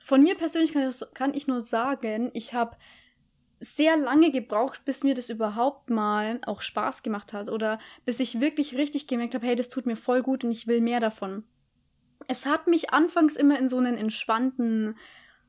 [0.00, 2.76] von mir persönlich kann ich, kann ich nur sagen, ich habe
[3.60, 8.40] sehr lange gebraucht, bis mir das überhaupt mal auch Spaß gemacht hat oder bis ich
[8.40, 11.44] wirklich richtig gemerkt habe, hey, das tut mir voll gut und ich will mehr davon.
[12.28, 14.96] Es hat mich anfangs immer in so einen entspannten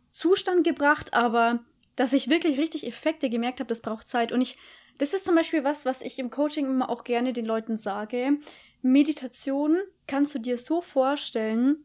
[0.09, 1.59] Zustand gebracht, aber
[1.95, 4.31] dass ich wirklich richtig Effekte gemerkt habe, das braucht Zeit.
[4.31, 4.57] Und ich,
[4.97, 8.37] das ist zum Beispiel was, was ich im Coaching immer auch gerne den Leuten sage.
[8.81, 11.83] Meditation kannst du dir so vorstellen,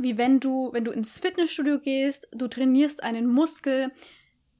[0.00, 3.90] wie wenn du, wenn du ins Fitnessstudio gehst, du trainierst einen Muskel,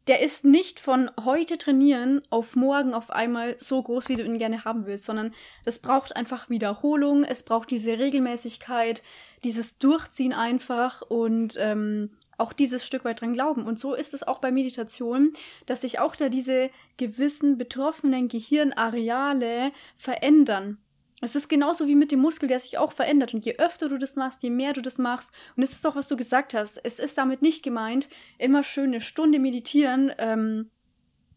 [0.08, 4.38] der ist nicht von heute trainieren auf morgen auf einmal so groß, wie du ihn
[4.38, 5.32] gerne haben willst, sondern
[5.64, 9.02] das braucht einfach Wiederholung, es braucht diese Regelmäßigkeit,
[9.44, 13.64] dieses Durchziehen einfach und ähm, auch dieses Stück weit dran glauben.
[13.64, 15.32] Und so ist es auch bei Meditation,
[15.66, 20.78] dass sich auch da diese gewissen betroffenen Gehirnareale verändern.
[21.24, 23.32] Es ist genauso wie mit dem Muskel, der sich auch verändert.
[23.32, 25.94] Und je öfter du das machst, je mehr du das machst, und es ist doch,
[25.94, 28.08] was du gesagt hast, es ist damit nicht gemeint,
[28.38, 30.12] immer schön eine Stunde meditieren.
[30.18, 30.70] Ähm,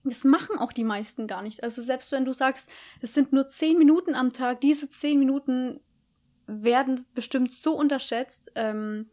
[0.04, 1.64] das machen auch die meisten gar nicht.
[1.64, 2.68] Also selbst wenn du sagst,
[3.02, 5.80] es sind nur zehn Minuten am Tag, diese zehn Minuten
[6.48, 8.52] werden bestimmt so unterschätzt.
[8.56, 9.12] Ähm,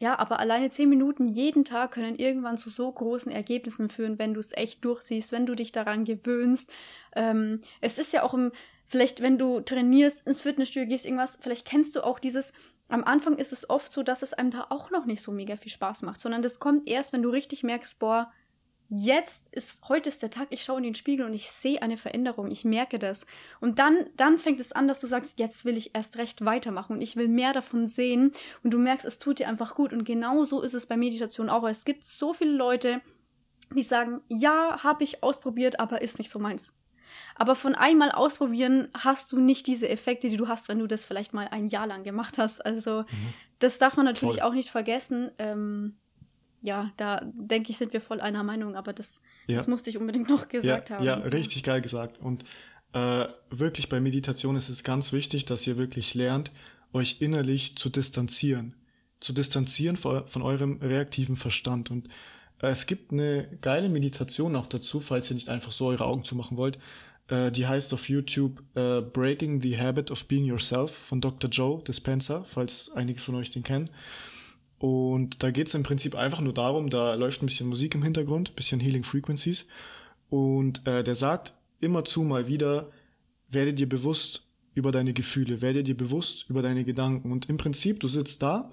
[0.00, 4.34] ja, aber alleine zehn Minuten jeden Tag können irgendwann zu so großen Ergebnissen führen, wenn
[4.34, 6.72] du es echt durchziehst, wenn du dich daran gewöhnst.
[7.14, 8.50] Ähm, es ist ja auch im
[8.88, 12.52] Vielleicht, wenn du trainierst, ins Fitnessstudio gehst, irgendwas, vielleicht kennst du auch dieses,
[12.88, 15.56] am Anfang ist es oft so, dass es einem da auch noch nicht so mega
[15.56, 18.32] viel Spaß macht, sondern das kommt erst, wenn du richtig merkst, boah,
[18.88, 21.98] jetzt ist, heute ist der Tag, ich schaue in den Spiegel und ich sehe eine
[21.98, 23.26] Veränderung, ich merke das.
[23.60, 26.94] Und dann, dann fängt es an, dass du sagst, jetzt will ich erst recht weitermachen
[26.94, 29.92] und ich will mehr davon sehen und du merkst, es tut dir einfach gut.
[29.92, 31.68] Und genau so ist es bei Meditation auch.
[31.68, 33.02] Es gibt so viele Leute,
[33.74, 36.72] die sagen, ja, habe ich ausprobiert, aber ist nicht so meins.
[37.34, 41.04] Aber von einmal ausprobieren hast du nicht diese Effekte, die du hast, wenn du das
[41.04, 42.64] vielleicht mal ein Jahr lang gemacht hast.
[42.64, 43.34] Also mhm.
[43.58, 44.48] das darf man natürlich voll.
[44.48, 45.30] auch nicht vergessen.
[45.38, 45.96] Ähm,
[46.60, 49.56] ja, da denke ich, sind wir voll einer Meinung, aber das, ja.
[49.56, 51.04] das musste ich unbedingt noch gesagt ja, haben.
[51.04, 52.18] Ja, richtig geil gesagt.
[52.18, 52.44] Und
[52.92, 56.50] äh, wirklich bei Meditation ist es ganz wichtig, dass ihr wirklich lernt,
[56.92, 58.74] euch innerlich zu distanzieren.
[59.20, 61.90] Zu distanzieren von, von eurem reaktiven Verstand.
[61.90, 62.08] Und
[62.60, 66.56] es gibt eine geile Meditation auch dazu, falls ihr nicht einfach so eure Augen zumachen
[66.56, 66.78] wollt.
[67.28, 71.48] Äh, die heißt auf YouTube äh, Breaking the Habit of Being Yourself von Dr.
[71.50, 73.90] Joe Dispenza, falls einige von euch den kennen.
[74.78, 78.02] Und da geht es im Prinzip einfach nur darum, da läuft ein bisschen Musik im
[78.02, 79.66] Hintergrund, bisschen Healing Frequencies.
[80.30, 82.90] Und äh, der sagt immerzu mal wieder,
[83.48, 84.44] werde dir bewusst
[84.74, 87.32] über deine Gefühle, werde dir bewusst über deine Gedanken.
[87.32, 88.70] Und im Prinzip, du sitzt da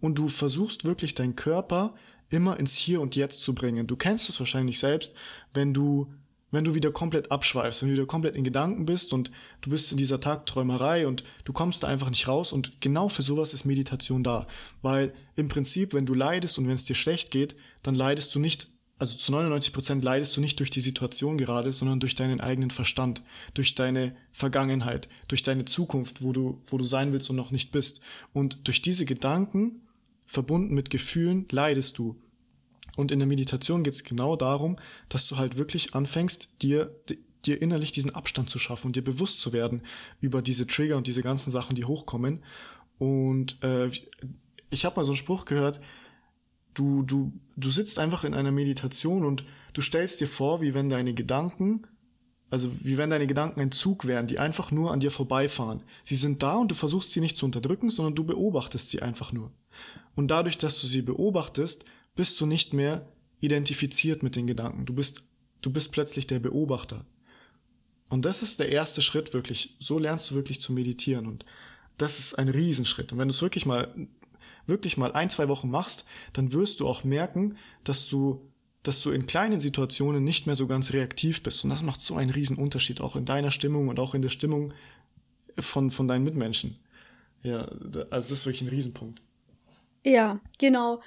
[0.00, 1.94] und du versuchst wirklich deinen Körper
[2.30, 3.86] immer ins Hier und Jetzt zu bringen.
[3.86, 5.14] Du kennst es wahrscheinlich selbst,
[5.54, 6.12] wenn du
[6.50, 9.92] wenn du wieder komplett abschweifst, wenn du wieder komplett in Gedanken bist und du bist
[9.92, 13.66] in dieser Tagträumerei und du kommst da einfach nicht raus und genau für sowas ist
[13.66, 14.46] Meditation da,
[14.80, 18.38] weil im Prinzip, wenn du leidest und wenn es dir schlecht geht, dann leidest du
[18.38, 22.40] nicht also zu 99 Prozent leidest du nicht durch die Situation gerade, sondern durch deinen
[22.40, 23.22] eigenen Verstand,
[23.54, 27.70] durch deine Vergangenheit, durch deine Zukunft, wo du, wo du sein willst und noch nicht
[27.70, 28.00] bist.
[28.32, 29.82] Und durch diese Gedanken,
[30.28, 32.20] verbunden mit Gefühlen, leidest du.
[32.96, 36.94] Und in der Meditation geht es genau darum, dass du halt wirklich anfängst, dir,
[37.44, 39.82] dir innerlich diesen Abstand zu schaffen und dir bewusst zu werden
[40.20, 42.44] über diese Trigger und diese ganzen Sachen, die hochkommen.
[42.98, 43.90] Und äh,
[44.70, 45.80] ich habe mal so einen Spruch gehört,
[46.74, 50.90] du, du, du sitzt einfach in einer Meditation und du stellst dir vor, wie wenn
[50.90, 51.86] deine Gedanken,
[52.50, 55.82] also wie wenn deine Gedanken ein Zug wären, die einfach nur an dir vorbeifahren.
[56.02, 59.32] Sie sind da und du versuchst sie nicht zu unterdrücken, sondern du beobachtest sie einfach
[59.32, 59.52] nur.
[60.18, 61.84] Und dadurch, dass du sie beobachtest,
[62.16, 63.06] bist du nicht mehr
[63.38, 64.84] identifiziert mit den Gedanken.
[64.84, 65.22] Du bist,
[65.60, 67.06] du bist plötzlich der Beobachter.
[68.10, 69.76] Und das ist der erste Schritt wirklich.
[69.78, 71.28] So lernst du wirklich zu meditieren.
[71.28, 71.44] Und
[71.98, 73.12] das ist ein Riesenschritt.
[73.12, 73.94] Und wenn du es wirklich mal
[74.66, 78.42] wirklich mal ein, zwei Wochen machst, dann wirst du auch merken, dass du,
[78.82, 81.62] dass du in kleinen Situationen nicht mehr so ganz reaktiv bist.
[81.62, 84.30] Und das macht so einen riesen Unterschied, auch in deiner Stimmung und auch in der
[84.30, 84.72] Stimmung
[85.60, 86.74] von, von deinen Mitmenschen.
[87.44, 89.22] Ja, also das ist wirklich ein Riesenpunkt.
[90.08, 91.02] Ja, genau.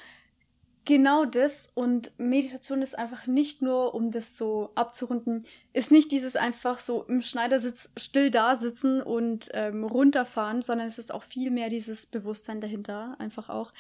[0.86, 6.36] Genau das und Meditation ist einfach nicht nur, um das so abzurunden, ist nicht dieses
[6.36, 11.52] einfach so im Schneidersitz still da sitzen und ähm, runterfahren, sondern es ist auch viel
[11.52, 13.74] mehr dieses Bewusstsein dahinter, einfach auch.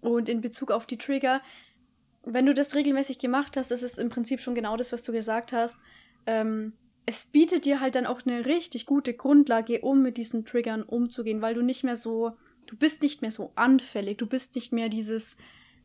[0.00, 1.40] Und in Bezug auf die Trigger,
[2.24, 5.12] wenn du das regelmäßig gemacht hast, ist es im Prinzip schon genau das, was du
[5.12, 5.80] gesagt hast.
[6.26, 6.72] Ähm,
[7.04, 11.42] es bietet dir halt dann auch eine richtig gute Grundlage, um mit diesen Triggern umzugehen,
[11.42, 12.36] weil du nicht mehr so,
[12.74, 15.36] du bist nicht mehr so anfällig, du bist nicht mehr dieses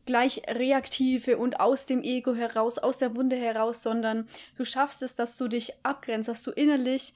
[0.06, 4.26] gleich reaktive und aus dem Ego heraus, aus der Wunde heraus, sondern
[4.56, 7.14] du schaffst es, dass du dich abgrenzt, dass du innerlich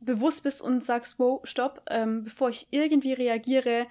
[0.00, 3.86] bewusst bist und sagst, wow, stopp, ähm, bevor ich irgendwie reagiere,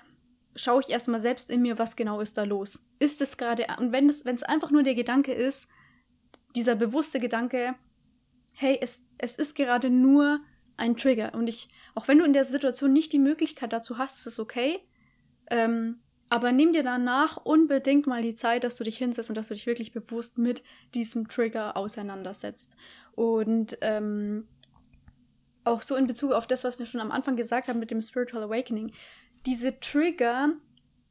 [0.58, 2.86] schaue ich erstmal selbst in mir, was genau ist da los.
[3.00, 5.70] Ist es gerade, und wenn es, wenn es einfach nur der Gedanke ist,
[6.54, 7.76] dieser bewusste Gedanke,
[8.56, 10.42] hey, es, es ist gerade nur
[10.76, 11.34] ein Trigger.
[11.34, 14.40] Und ich, auch wenn du in der Situation nicht die Möglichkeit dazu hast, ist es
[14.40, 14.80] okay.
[15.50, 19.50] Ähm, aber nimm dir danach unbedingt mal die Zeit, dass du dich hinsetzt und dass
[19.50, 22.76] du dich wirklich bewusst mit diesem Trigger auseinandersetzt.
[23.16, 24.48] Und ähm,
[25.66, 28.02] auch so in Bezug auf das, was wir schon am Anfang gesagt haben mit dem
[28.02, 28.94] Spiritual Awakening.
[29.46, 30.54] Diese Trigger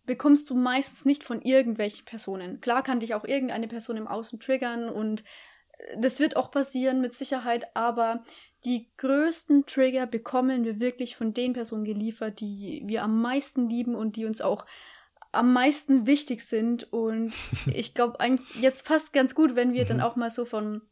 [0.07, 2.61] bekommst du meistens nicht von irgendwelchen Personen.
[2.61, 5.23] Klar kann dich auch irgendeine Person im Außen triggern und
[5.79, 8.25] äh, das wird auch passieren mit Sicherheit, aber
[8.65, 13.95] die größten Trigger bekommen wir wirklich von den Personen geliefert, die wir am meisten lieben
[13.95, 14.67] und die uns auch
[15.33, 16.93] am meisten wichtig sind.
[16.93, 17.33] Und
[17.75, 19.89] ich glaube eigentlich jetzt fast ganz gut, wenn wir mhm.
[19.89, 20.83] dann auch mal so von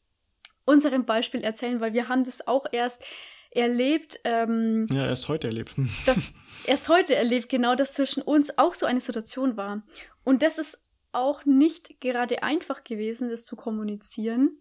[0.65, 3.03] unserem Beispiel erzählen, weil wir haben das auch erst
[3.51, 4.21] erlebt.
[4.25, 5.75] Ähm, ja, erst heute erlebt.
[6.07, 6.33] das
[6.65, 9.83] erst heute erlebt, genau, dass zwischen uns auch so eine Situation war.
[10.25, 10.79] Und das ist
[11.13, 14.59] auch nicht gerade einfach gewesen, das zu kommunizieren.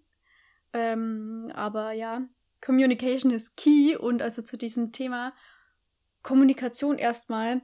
[0.73, 2.27] Ähm, aber ja,
[2.61, 5.33] Communication is key und also zu diesem Thema
[6.23, 7.61] Kommunikation erstmal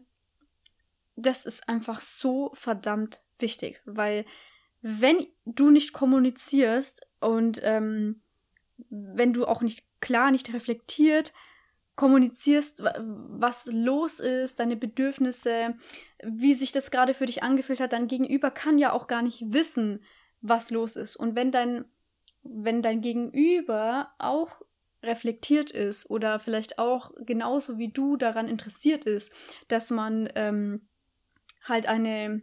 [1.16, 4.26] das ist einfach so verdammt wichtig, weil
[4.82, 8.22] wenn du nicht kommunizierst und ähm,
[8.90, 11.34] wenn du auch nicht klar, nicht reflektiert
[11.96, 15.76] kommunizierst, was los ist, deine Bedürfnisse,
[16.24, 19.54] wie sich das gerade für dich angefühlt hat, dein Gegenüber kann ja auch gar nicht
[19.54, 20.04] wissen,
[20.42, 21.16] was los ist.
[21.16, 21.86] Und wenn dein,
[22.42, 24.63] wenn dein Gegenüber auch
[25.04, 29.32] reflektiert ist oder vielleicht auch genauso wie du daran interessiert ist,
[29.68, 30.88] dass man ähm,
[31.64, 32.42] halt eine,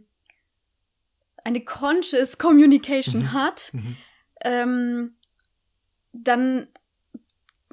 [1.43, 3.33] eine conscious Communication mhm.
[3.33, 3.97] hat, mhm.
[4.43, 5.15] Ähm,
[6.13, 6.67] dann,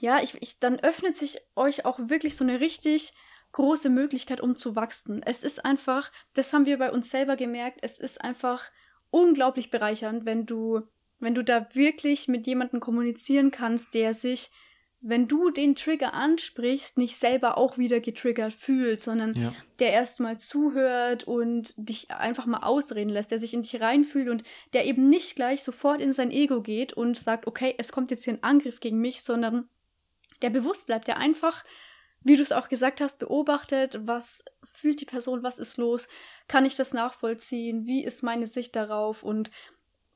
[0.01, 3.14] ja, ich, ich, dann öffnet sich euch auch wirklich so eine richtig
[3.53, 5.22] große Möglichkeit, um zu wachsen.
[5.22, 8.70] Es ist einfach, das haben wir bei uns selber gemerkt, es ist einfach
[9.11, 10.83] unglaublich bereichernd, wenn du,
[11.18, 14.51] wenn du da wirklich mit jemandem kommunizieren kannst, der sich
[15.00, 19.54] wenn du den Trigger ansprichst, nicht selber auch wieder getriggert fühlt, sondern ja.
[19.78, 24.42] der erstmal zuhört und dich einfach mal ausreden lässt, der sich in dich reinfühlt und
[24.72, 28.24] der eben nicht gleich sofort in sein Ego geht und sagt, okay, es kommt jetzt
[28.24, 29.68] hier ein Angriff gegen mich, sondern
[30.42, 31.64] der bewusst bleibt, der einfach,
[32.22, 36.08] wie du es auch gesagt hast, beobachtet, was fühlt die Person, was ist los,
[36.48, 39.50] kann ich das nachvollziehen, wie ist meine Sicht darauf und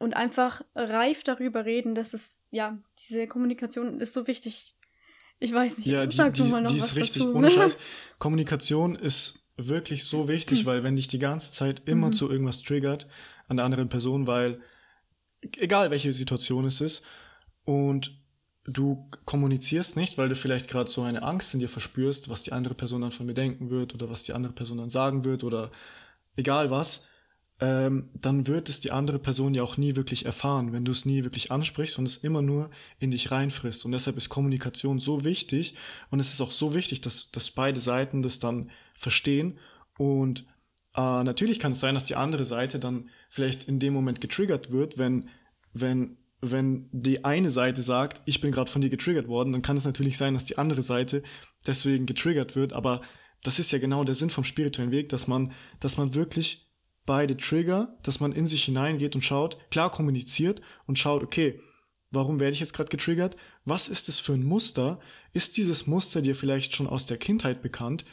[0.03, 4.75] und einfach reif darüber reden, dass es, ja, diese Kommunikation ist so wichtig.
[5.38, 7.35] Ich weiß nicht, ja, die, sag die, mal noch die ist richtig, dazu.
[7.35, 7.77] ohne Scheiß.
[8.19, 10.67] Kommunikation ist wirklich so wichtig, hm.
[10.67, 12.12] weil wenn dich die ganze Zeit immer mhm.
[12.15, 13.07] zu irgendwas triggert
[13.49, 14.61] an der anderen Person, weil
[15.57, 17.05] egal welche Situation es ist
[17.65, 18.19] und
[18.65, 22.53] du kommunizierst nicht, weil du vielleicht gerade so eine Angst in dir verspürst, was die
[22.53, 25.45] andere Person dann von mir denken wird oder was die andere Person dann sagen wird
[25.45, 25.71] oder
[26.37, 27.07] egal was,
[27.62, 31.05] ähm, dann wird es die andere Person ja auch nie wirklich erfahren, wenn du es
[31.05, 33.85] nie wirklich ansprichst und es immer nur in dich reinfrisst.
[33.85, 35.77] Und deshalb ist Kommunikation so wichtig
[36.11, 39.61] und es ist auch so wichtig, dass, dass beide Seiten das dann verstehen.
[39.96, 40.40] Und
[40.96, 44.72] äh, natürlich kann es sein, dass die andere Seite dann vielleicht in dem Moment getriggert
[44.72, 45.29] wird, wenn,
[45.72, 49.77] wenn, wenn die eine Seite sagt, ich bin gerade von dir getriggert worden, dann kann
[49.77, 51.22] es natürlich sein, dass die andere Seite
[51.64, 52.72] deswegen getriggert wird.
[52.72, 53.03] Aber
[53.44, 56.72] das ist ja genau der Sinn vom spirituellen Weg, dass man, dass man wirklich
[57.07, 61.61] beide Trigger, dass man in sich hineingeht und schaut, klar kommuniziert und schaut, okay,
[62.11, 63.37] warum werde ich jetzt gerade getriggert?
[63.65, 65.01] Was ist es für ein Muster?
[65.33, 68.05] Ist dieses Muster dir vielleicht schon aus der Kindheit bekannt?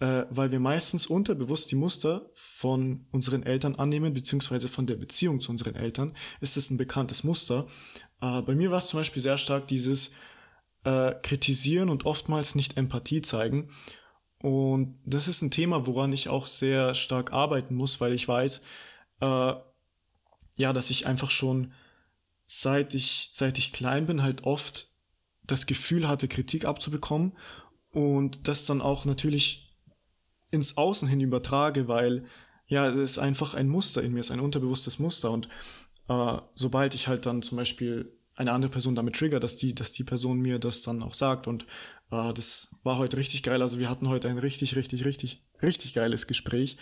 [0.00, 5.40] Äh, weil wir meistens unterbewusst die Muster von unseren Eltern annehmen, beziehungsweise von der Beziehung
[5.40, 7.66] zu unseren Eltern, ist es ein bekanntes Muster.
[8.20, 10.12] Äh, bei mir war es zum Beispiel sehr stark dieses
[10.84, 13.70] äh, Kritisieren und oftmals nicht Empathie zeigen.
[14.40, 18.62] Und das ist ein Thema, woran ich auch sehr stark arbeiten muss, weil ich weiß,
[19.20, 19.54] äh,
[20.56, 21.72] ja, dass ich einfach schon
[22.46, 24.88] seit ich, seit ich klein bin, halt oft
[25.44, 27.32] das Gefühl hatte, Kritik abzubekommen
[27.90, 29.76] und das dann auch natürlich
[30.50, 32.26] ins Außen hin übertrage, weil
[32.66, 35.48] ja, es ist einfach ein Muster in mir, es ist ein unterbewusstes Muster und
[36.08, 39.92] äh, sobald ich halt dann zum Beispiel eine andere Person damit trigger, dass die, dass
[39.92, 41.66] die Person mir das dann auch sagt und
[42.10, 43.62] äh, das war heute richtig geil.
[43.62, 46.76] Also wir hatten heute ein richtig, richtig, richtig, richtig geiles Gespräch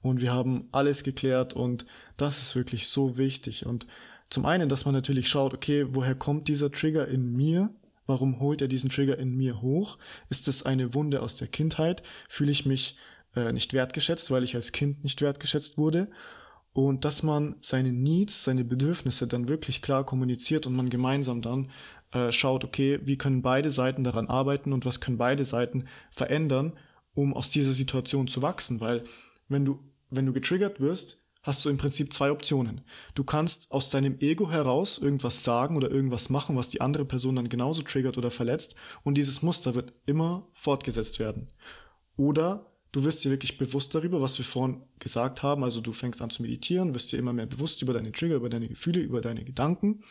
[0.00, 3.66] und wir haben alles geklärt und das ist wirklich so wichtig.
[3.66, 3.86] Und
[4.30, 7.70] zum einen, dass man natürlich schaut, okay, woher kommt dieser Trigger in mir?
[8.06, 9.98] Warum holt er diesen Trigger in mir hoch?
[10.28, 12.02] Ist es eine Wunde aus der Kindheit?
[12.28, 12.96] Fühle ich mich
[13.36, 16.10] äh, nicht wertgeschätzt, weil ich als Kind nicht wertgeschätzt wurde?
[16.72, 21.70] Und dass man seine Needs, seine Bedürfnisse dann wirklich klar kommuniziert und man gemeinsam dann
[22.12, 26.74] äh, schaut, okay, wie können beide Seiten daran arbeiten und was können beide Seiten verändern,
[27.14, 28.80] um aus dieser Situation zu wachsen.
[28.80, 29.04] Weil
[29.48, 32.82] wenn du, wenn du getriggert wirst, hast du im Prinzip zwei Optionen.
[33.14, 37.36] Du kannst aus deinem Ego heraus irgendwas sagen oder irgendwas machen, was die andere Person
[37.36, 41.48] dann genauso triggert oder verletzt und dieses Muster wird immer fortgesetzt werden.
[42.16, 46.22] Oder du wirst dir wirklich bewusst darüber, was wir vorhin gesagt haben, also du fängst
[46.22, 49.20] an zu meditieren, wirst dir immer mehr bewusst über deine Trigger, über deine Gefühle, über
[49.20, 50.04] deine Gedanken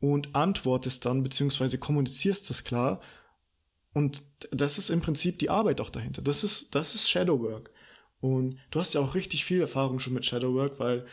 [0.00, 3.00] und antwortest dann, beziehungsweise kommunizierst das klar.
[3.92, 6.22] Und das ist im Prinzip die Arbeit auch dahinter.
[6.22, 7.72] Das ist, das ist Shadowwork.
[8.20, 11.06] Und du hast ja auch richtig viel Erfahrung schon mit Shadowwork, weil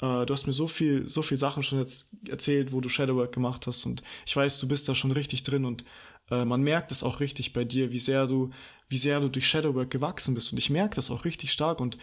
[0.00, 3.32] äh, du hast mir so viel, so viel Sachen schon jetzt erzählt, wo du Shadowwork
[3.32, 3.84] gemacht hast.
[3.86, 5.84] Und ich weiß, du bist da schon richtig drin und
[6.30, 8.50] äh, man merkt es auch richtig bei dir, wie sehr du,
[8.88, 10.52] wie sehr du durch Shadowwork gewachsen bist.
[10.52, 11.98] Und ich merke das auch richtig stark und,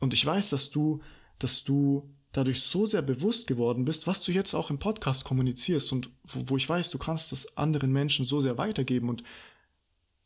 [0.00, 1.00] und ich weiß, dass du,
[1.38, 5.92] dass du dadurch so sehr bewusst geworden bist, was du jetzt auch im Podcast kommunizierst
[5.92, 9.22] und wo, wo ich weiß, du kannst das anderen Menschen so sehr weitergeben und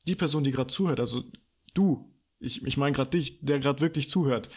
[0.07, 1.23] die Person, die gerade zuhört, also
[1.75, 2.11] du,
[2.41, 4.49] ich, ich meine gerade dich, der gerade wirklich zuhört,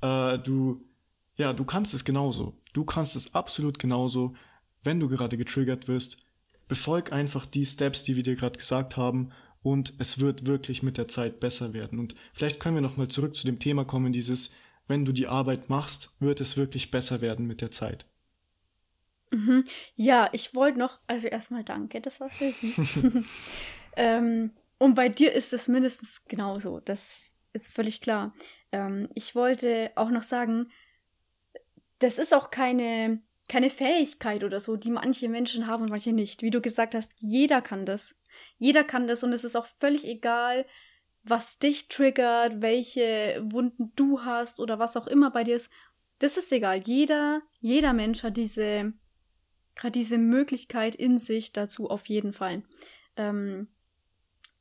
[0.00, 0.84] äh, du,
[1.36, 2.56] ja, du kannst es genauso.
[2.72, 4.34] Du kannst es absolut genauso,
[4.82, 6.18] wenn du gerade getriggert wirst.
[6.68, 9.32] Befolg einfach die Steps, die wir dir gerade gesagt haben
[9.62, 11.98] und es wird wirklich mit der Zeit besser werden.
[11.98, 14.50] Und vielleicht können wir nochmal zurück zu dem Thema kommen, dieses
[14.88, 18.06] wenn du die Arbeit machst, wird es wirklich besser werden mit der Zeit.
[19.30, 19.64] Mhm.
[19.94, 22.80] Ja, ich wollte noch, also erstmal danke, das war sehr süß.
[23.96, 28.34] ähm, und bei dir ist es mindestens genauso, das ist völlig klar.
[28.72, 30.70] Ähm, ich wollte auch noch sagen,
[31.98, 36.42] das ist auch keine, keine Fähigkeit oder so, die manche Menschen haben und manche nicht.
[36.42, 38.14] Wie du gesagt hast, jeder kann das.
[38.58, 40.66] Jeder kann das und es ist auch völlig egal,
[41.28, 45.72] was dich triggert, welche Wunden du hast oder was auch immer bei dir ist,
[46.20, 46.82] das ist egal.
[46.86, 48.92] Jeder, jeder Mensch hat diese,
[49.74, 52.62] gerade diese Möglichkeit in sich dazu auf jeden Fall.
[53.16, 53.68] Ähm,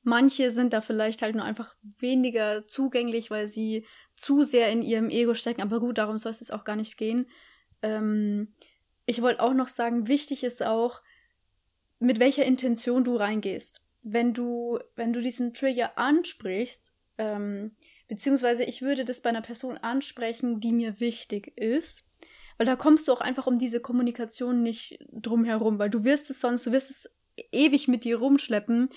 [0.02, 5.10] manche sind da vielleicht halt nur einfach weniger zugänglich, weil sie zu sehr in ihrem
[5.10, 5.62] Ego stecken.
[5.62, 7.30] Aber gut, darum soll es jetzt auch gar nicht gehen.
[7.84, 8.56] Ähm,
[9.06, 11.02] ich wollte auch noch sagen, wichtig ist auch,
[12.00, 17.72] mit welcher Intention du reingehst wenn du, wenn du diesen Trigger ansprichst, ähm,
[18.08, 22.08] beziehungsweise ich würde das bei einer Person ansprechen, die mir wichtig ist,
[22.58, 26.30] weil da kommst du auch einfach um diese Kommunikation nicht drum herum, weil du wirst
[26.30, 27.10] es sonst, du wirst es
[27.52, 28.90] ewig mit dir rumschleppen,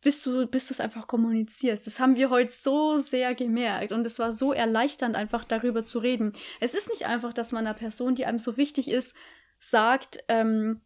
[0.00, 1.86] bis du, bis du es einfach kommunizierst.
[1.86, 5.98] Das haben wir heute so sehr gemerkt und es war so erleichternd, einfach darüber zu
[5.98, 6.32] reden.
[6.60, 9.14] Es ist nicht einfach, dass man einer Person, die einem so wichtig ist,
[9.58, 10.80] sagt, ähm,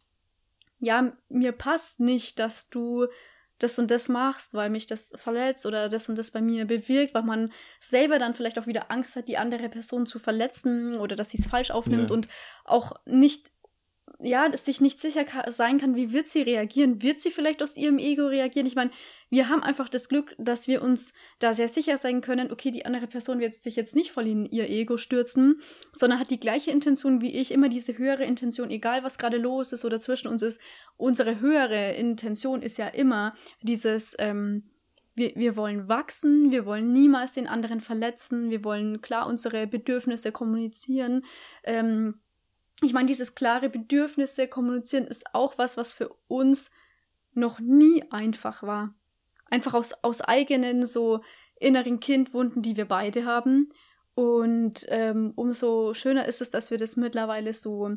[0.79, 3.07] ja, mir passt nicht, dass du
[3.63, 7.13] das und das machst, weil mich das verletzt oder das und das bei mir bewirkt,
[7.13, 11.15] weil man selber dann vielleicht auch wieder Angst hat, die andere Person zu verletzen oder
[11.15, 12.15] dass sie es falsch aufnimmt ja.
[12.15, 12.27] und
[12.65, 13.51] auch nicht
[14.19, 17.01] ja, sich nicht sicher sein kann, wie wird sie reagieren?
[17.01, 18.67] Wird sie vielleicht aus ihrem Ego reagieren?
[18.67, 18.91] Ich meine,
[19.33, 22.85] wir haben einfach das Glück, dass wir uns da sehr sicher sein können, okay, die
[22.85, 25.59] andere Person wird sich jetzt nicht voll in ihr Ego stürzen,
[25.91, 29.73] sondern hat die gleiche Intention wie ich, immer diese höhere Intention, egal was gerade los
[29.73, 30.61] ist oder zwischen uns ist.
[30.97, 34.69] Unsere höhere Intention ist ja immer dieses, ähm,
[35.15, 40.31] wir, wir wollen wachsen, wir wollen niemals den anderen verletzen, wir wollen klar unsere Bedürfnisse
[40.31, 41.25] kommunizieren.
[41.63, 42.21] Ähm,
[42.83, 46.69] ich meine, dieses klare Bedürfnisse kommunizieren ist auch was, was für uns
[47.33, 48.93] noch nie einfach war.
[49.53, 51.21] Einfach aus, aus eigenen so
[51.59, 53.69] inneren Kindwunden, die wir beide haben.
[54.15, 57.91] Und ähm, umso schöner ist es, dass wir das mittlerweile so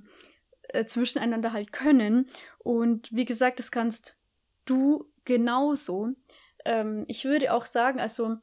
[0.68, 2.28] äh, zwischeneinander halt können.
[2.59, 4.16] Und wie gesagt, das kannst
[4.66, 6.11] du genauso.
[6.66, 8.36] Ähm, ich würde auch sagen, also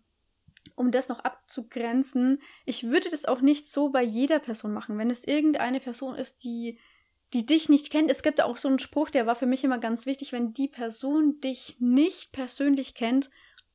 [0.73, 4.97] um das noch abzugrenzen, ich würde das auch nicht so bei jeder Person machen.
[4.97, 6.79] Wenn es irgendeine Person ist, die,
[7.33, 9.79] die dich nicht kennt, es gibt auch so einen Spruch, der war für mich immer
[9.79, 13.29] ganz wichtig, wenn die Person dich nicht persönlich kennt,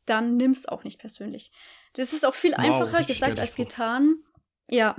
[0.06, 1.50] dann nimm's auch nicht persönlich.
[1.94, 4.16] Das ist auch viel wow, einfacher gesagt als getan.
[4.68, 4.96] Ja.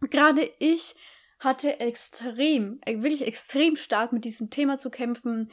[0.00, 0.94] Gerade ich
[1.38, 5.50] hatte extrem, äh, wirklich extrem stark mit diesem Thema zu kämpfen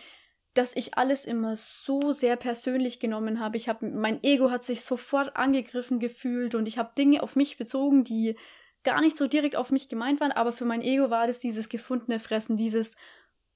[0.53, 3.57] dass ich alles immer so sehr persönlich genommen habe.
[3.57, 7.57] Ich habe mein Ego hat sich sofort angegriffen gefühlt und ich habe Dinge auf mich
[7.57, 8.35] bezogen, die
[8.83, 11.69] gar nicht so direkt auf mich gemeint waren, aber für mein Ego war das dieses
[11.69, 12.95] gefundene Fressen, dieses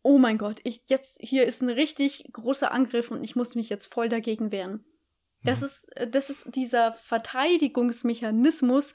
[0.05, 3.69] oh mein Gott, ich jetzt hier ist ein richtig großer Angriff und ich muss mich
[3.69, 4.83] jetzt voll dagegen wehren.
[5.43, 5.65] Das mhm.
[5.65, 8.93] ist das ist dieser Verteidigungsmechanismus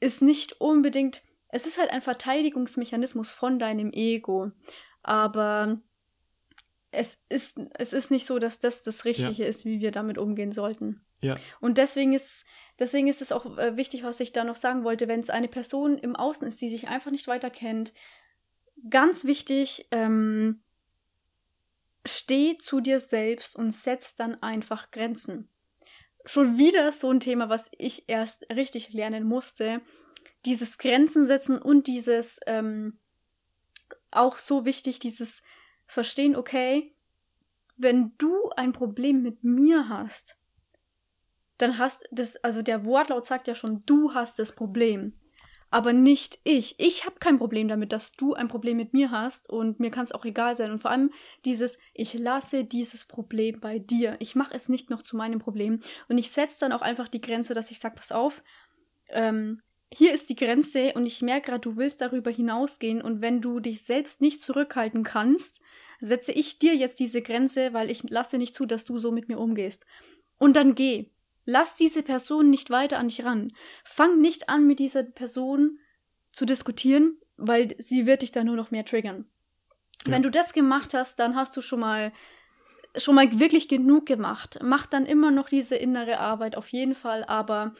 [0.00, 4.50] ist nicht unbedingt es ist halt ein Verteidigungsmechanismus von deinem Ego,
[5.02, 5.80] aber
[6.90, 9.48] es ist, es ist nicht so, dass das das Richtige ja.
[9.48, 11.04] ist, wie wir damit umgehen sollten.
[11.20, 11.36] Ja.
[11.60, 12.44] Und deswegen ist,
[12.78, 15.48] deswegen ist es auch äh, wichtig, was ich da noch sagen wollte, wenn es eine
[15.48, 17.92] Person im Außen ist, die sich einfach nicht weiter kennt,
[18.90, 20.62] ganz wichtig, ähm,
[22.04, 25.48] steh zu dir selbst und setz dann einfach Grenzen.
[26.26, 29.80] Schon wieder so ein Thema, was ich erst richtig lernen musste.
[30.44, 32.98] Dieses Grenzen setzen und dieses ähm,
[34.10, 35.42] auch so wichtig, dieses
[35.86, 36.94] verstehen, okay,
[37.76, 40.36] wenn du ein Problem mit mir hast,
[41.58, 45.14] dann hast das, also der Wortlaut sagt ja schon, du hast das Problem,
[45.70, 46.76] aber nicht ich.
[46.78, 50.04] Ich habe kein Problem damit, dass du ein Problem mit mir hast und mir kann
[50.04, 50.70] es auch egal sein.
[50.70, 51.10] Und vor allem
[51.44, 54.16] dieses, ich lasse dieses Problem bei dir.
[54.20, 55.80] Ich mache es nicht noch zu meinem Problem.
[56.08, 58.42] Und ich setze dann auch einfach die Grenze, dass ich sage, pass auf,
[59.08, 59.60] ähm,
[59.92, 63.60] hier ist die Grenze und ich merke gerade, du willst darüber hinausgehen und wenn du
[63.60, 65.60] dich selbst nicht zurückhalten kannst,
[66.00, 69.28] setze ich dir jetzt diese Grenze, weil ich lasse nicht zu, dass du so mit
[69.28, 69.86] mir umgehst.
[70.38, 71.10] Und dann geh.
[71.44, 73.52] Lass diese Person nicht weiter an dich ran.
[73.84, 75.78] Fang nicht an, mit dieser Person
[76.32, 79.26] zu diskutieren, weil sie wird dich dann nur noch mehr triggern.
[80.06, 80.12] Ja.
[80.12, 82.12] Wenn du das gemacht hast, dann hast du schon mal
[82.96, 84.58] schon mal wirklich genug gemacht.
[84.62, 87.74] Mach dann immer noch diese innere Arbeit auf jeden Fall, aber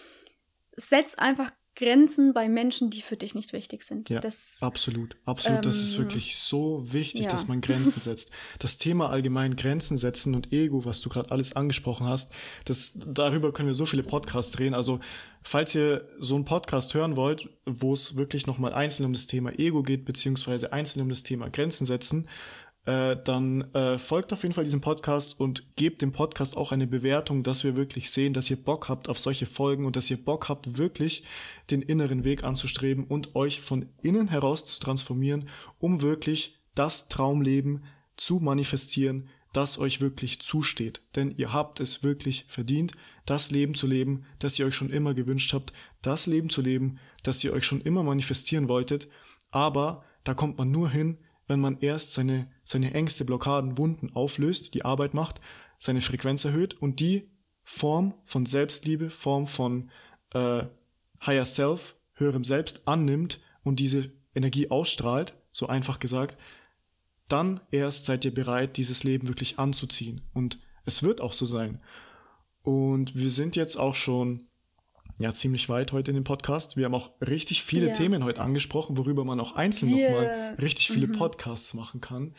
[0.76, 4.08] setz einfach Grenzen bei Menschen, die für dich nicht wichtig sind.
[4.08, 5.58] Ja, das, absolut, absolut.
[5.58, 7.30] Ähm, das ist ähm, wirklich so wichtig, ja.
[7.30, 8.30] dass man Grenzen setzt.
[8.58, 12.32] Das Thema allgemein Grenzen setzen und Ego, was du gerade alles angesprochen hast,
[12.64, 14.74] das, darüber können wir so viele Podcasts drehen.
[14.74, 15.00] Also,
[15.42, 19.58] falls ihr so einen Podcast hören wollt, wo es wirklich nochmal einzeln um das Thema
[19.58, 22.28] Ego geht, beziehungsweise einzeln um das Thema Grenzen setzen,
[22.86, 26.86] äh, dann äh, folgt auf jeden Fall diesem Podcast und gebt dem Podcast auch eine
[26.86, 30.22] Bewertung, dass wir wirklich sehen, dass ihr Bock habt auf solche Folgen und dass ihr
[30.22, 31.24] Bock habt, wirklich
[31.70, 37.84] den inneren Weg anzustreben und euch von innen heraus zu transformieren, um wirklich das Traumleben
[38.16, 41.00] zu manifestieren, das euch wirklich zusteht.
[41.16, 42.92] Denn ihr habt es wirklich verdient,
[43.24, 45.72] das Leben zu leben, das ihr euch schon immer gewünscht habt,
[46.02, 49.08] das Leben zu leben, das ihr euch schon immer manifestieren wolltet.
[49.50, 54.74] Aber da kommt man nur hin, wenn man erst seine, seine Ängste, Blockaden, Wunden auflöst,
[54.74, 55.40] die Arbeit macht,
[55.78, 57.30] seine Frequenz erhöht und die
[57.62, 59.90] Form von Selbstliebe, Form von
[60.32, 60.64] äh,
[61.24, 66.38] Higher Self, höherem Selbst annimmt und diese Energie ausstrahlt, so einfach gesagt,
[67.28, 70.22] dann erst seid ihr bereit, dieses Leben wirklich anzuziehen.
[70.34, 71.80] Und es wird auch so sein.
[72.62, 74.48] Und wir sind jetzt auch schon
[75.18, 76.76] ja ziemlich weit heute in dem Podcast.
[76.76, 77.92] Wir haben auch richtig viele ja.
[77.92, 80.10] Themen heute angesprochen, worüber man auch einzeln yeah.
[80.10, 81.12] nochmal richtig viele mhm.
[81.12, 82.34] Podcasts machen kann.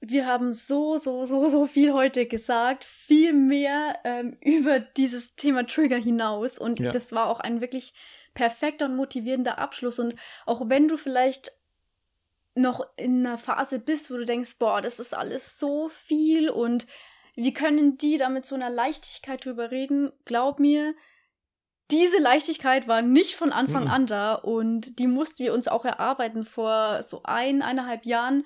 [0.00, 5.66] Wir haben so, so, so, so viel heute gesagt, viel mehr ähm, über dieses Thema
[5.66, 6.58] Trigger hinaus.
[6.58, 6.90] Und ja.
[6.90, 7.92] das war auch ein wirklich
[8.32, 9.98] perfekter und motivierender Abschluss.
[9.98, 10.14] Und
[10.46, 11.52] auch wenn du vielleicht
[12.54, 16.86] noch in einer Phase bist, wo du denkst, boah, das ist alles so viel und
[17.36, 20.12] wie können die da mit so einer Leichtigkeit drüber reden?
[20.24, 20.94] Glaub mir,
[21.90, 23.90] diese Leichtigkeit war nicht von Anfang mhm.
[23.90, 26.44] an da und die mussten wir uns auch erarbeiten.
[26.44, 28.44] Vor so ein, eineinhalb Jahren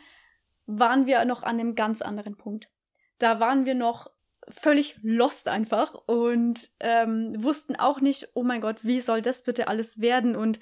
[0.66, 2.68] waren wir noch an einem ganz anderen Punkt.
[3.18, 4.10] Da waren wir noch
[4.48, 9.68] völlig lost einfach und ähm, wussten auch nicht, oh mein Gott, wie soll das bitte
[9.68, 10.60] alles werden und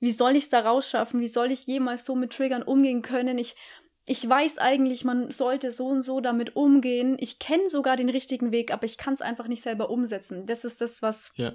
[0.00, 1.20] wie soll ich es da rausschaffen?
[1.20, 3.38] Wie soll ich jemals so mit Triggern umgehen können?
[3.38, 3.54] Ich,
[4.04, 7.16] ich weiß eigentlich, man sollte so und so damit umgehen.
[7.20, 10.44] Ich kenne sogar den richtigen Weg, aber ich kann es einfach nicht selber umsetzen.
[10.44, 11.52] Das ist das, was Ja.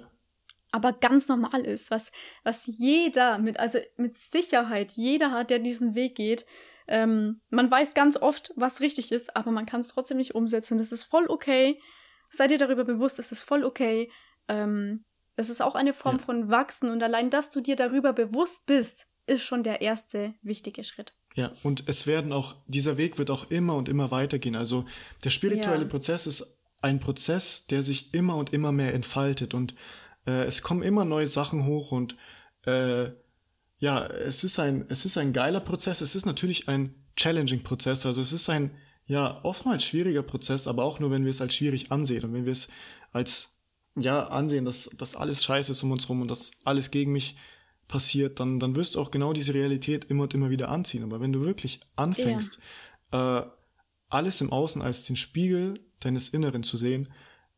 [0.70, 2.12] Aber ganz normal ist, was,
[2.44, 6.44] was jeder mit, also mit Sicherheit, jeder hat, der diesen Weg geht.
[6.86, 10.78] Ähm, man weiß ganz oft, was richtig ist, aber man kann es trotzdem nicht umsetzen.
[10.78, 11.80] Das ist voll okay.
[12.30, 14.10] Sei dir darüber bewusst, es ist voll okay.
[14.48, 15.04] Ähm,
[15.36, 16.22] es ist auch eine Form Ja.
[16.24, 20.82] von Wachsen und allein, dass du dir darüber bewusst bist, ist schon der erste wichtige
[20.84, 21.12] Schritt.
[21.34, 24.56] Ja, und es werden auch, dieser Weg wird auch immer und immer weitergehen.
[24.56, 24.86] Also
[25.24, 25.88] der spirituelle Ja.
[25.88, 29.74] Prozess ist ein Prozess, der sich immer und immer mehr entfaltet und
[30.28, 32.16] äh, es kommen immer neue Sachen hoch und
[32.66, 33.10] äh,
[33.78, 36.00] ja, es ist ein, es ist ein geiler Prozess.
[36.00, 38.04] Es ist natürlich ein challenging Prozess.
[38.04, 38.72] Also es ist ein,
[39.06, 42.44] ja, oftmals schwieriger Prozess, aber auch nur, wenn wir es als schwierig ansehen und wenn
[42.44, 42.68] wir es
[43.12, 43.56] als,
[43.96, 47.36] ja, ansehen, dass, dass alles scheiße ist um uns rum und dass alles gegen mich
[47.86, 51.04] passiert, dann, dann wirst du auch genau diese Realität immer und immer wieder anziehen.
[51.04, 52.58] Aber wenn du wirklich anfängst,
[53.12, 53.42] äh,
[54.10, 57.08] alles im Außen als den Spiegel deines Inneren zu sehen,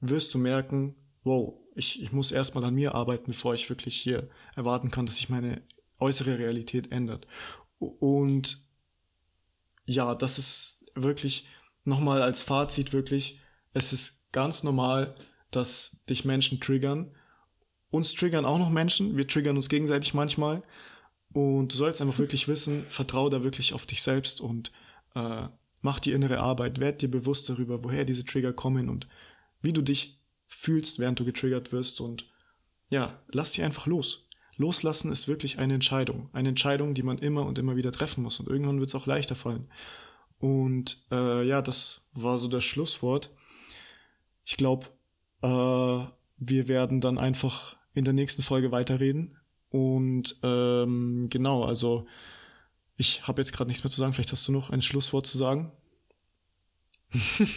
[0.00, 0.94] wirst du merken,
[1.24, 5.16] wow, ich, ich muss erstmal an mir arbeiten, bevor ich wirklich hier erwarten kann, dass
[5.16, 5.62] sich meine
[5.98, 7.26] äußere Realität ändert.
[7.78, 8.62] Und
[9.84, 11.46] ja, das ist wirklich
[11.84, 13.40] nochmal als Fazit wirklich,
[13.72, 15.14] es ist ganz normal,
[15.50, 17.14] dass dich Menschen triggern.
[17.90, 20.62] Uns triggern auch noch Menschen, wir triggern uns gegenseitig manchmal.
[21.32, 24.72] Und du sollst einfach wirklich wissen, vertrau da wirklich auf dich selbst und
[25.14, 25.48] äh,
[25.80, 29.06] mach die innere Arbeit, werd dir bewusst darüber, woher diese Trigger kommen und
[29.62, 30.19] wie du dich
[30.50, 32.00] fühlst, während du getriggert wirst.
[32.02, 32.28] Und
[32.90, 34.26] ja, lass sie einfach los.
[34.56, 36.28] Loslassen ist wirklich eine Entscheidung.
[36.34, 38.38] Eine Entscheidung, die man immer und immer wieder treffen muss.
[38.40, 39.70] Und irgendwann wird es auch leichter fallen.
[40.38, 43.30] Und äh, ja, das war so das Schlusswort.
[44.44, 44.86] Ich glaube,
[45.42, 46.04] äh,
[46.36, 49.38] wir werden dann einfach in der nächsten Folge weiterreden.
[49.70, 52.06] Und ähm, genau, also
[52.96, 54.12] ich habe jetzt gerade nichts mehr zu sagen.
[54.12, 55.72] Vielleicht hast du noch ein Schlusswort zu sagen.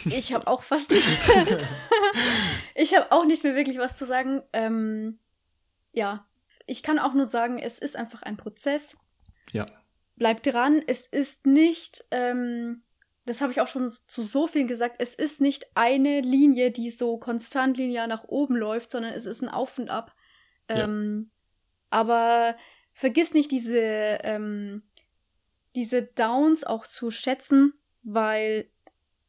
[0.06, 0.90] Ich habe auch fast.
[2.74, 4.42] ich habe auch nicht mehr wirklich was zu sagen.
[4.52, 5.18] Ähm,
[5.92, 6.26] ja,
[6.66, 8.96] ich kann auch nur sagen, es ist einfach ein Prozess.
[9.52, 9.66] Ja.
[10.16, 10.82] Bleib dran.
[10.86, 12.82] Es ist nicht, ähm,
[13.26, 16.90] das habe ich auch schon zu so vielen gesagt, es ist nicht eine Linie, die
[16.90, 20.14] so konstant linear nach oben läuft, sondern es ist ein Auf und Ab.
[20.68, 20.84] Ja.
[20.84, 21.30] Ähm,
[21.90, 22.56] aber
[22.92, 24.82] vergiss nicht diese, ähm,
[25.74, 28.68] diese Downs auch zu schätzen, weil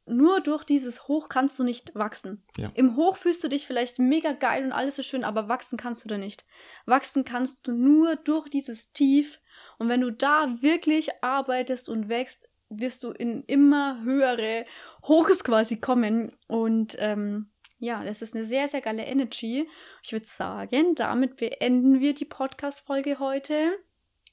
[0.05, 2.43] nur durch dieses Hoch kannst du nicht wachsen.
[2.57, 2.71] Ja.
[2.75, 6.03] Im Hoch fühlst du dich vielleicht mega geil und alles ist schön, aber wachsen kannst
[6.03, 6.45] du da nicht.
[6.85, 9.39] Wachsen kannst du nur durch dieses Tief.
[9.79, 14.65] Und wenn du da wirklich arbeitest und wächst, wirst du in immer höhere
[15.03, 16.35] Hochs quasi kommen.
[16.47, 17.49] Und ähm,
[17.79, 19.67] ja, das ist eine sehr, sehr geile Energy.
[20.03, 23.77] Ich würde sagen, damit beenden wir die Podcast-Folge heute.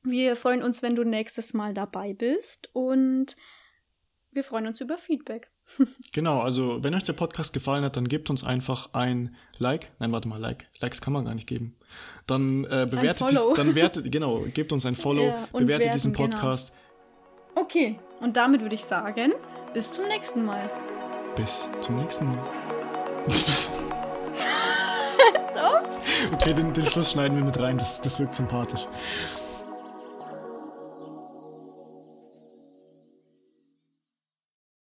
[0.05, 3.37] Wir freuen uns, wenn du nächstes Mal dabei bist und
[4.33, 5.51] wir freuen uns über Feedback.
[6.13, 9.91] Genau, also wenn euch der Podcast gefallen hat, dann gebt uns einfach ein Like.
[9.99, 10.67] Nein, warte mal, Like.
[10.81, 11.75] Likes kann man gar nicht geben.
[12.27, 13.55] Dann äh, bewertet dies, Follow.
[13.55, 16.29] dann wertet, genau, gebt uns ein Follow, Ja, bewertet werten, diesen genau.
[16.29, 16.73] Podcast.
[17.55, 19.33] Okay, und damit würde ich sagen,
[19.75, 20.71] bis zum nächsten Mal.
[21.37, 22.39] Bis zum nächsten Mal.
[26.33, 28.87] Okay, den, den Schluss schneiden wir mit rein, das, das wirkt sympathisch.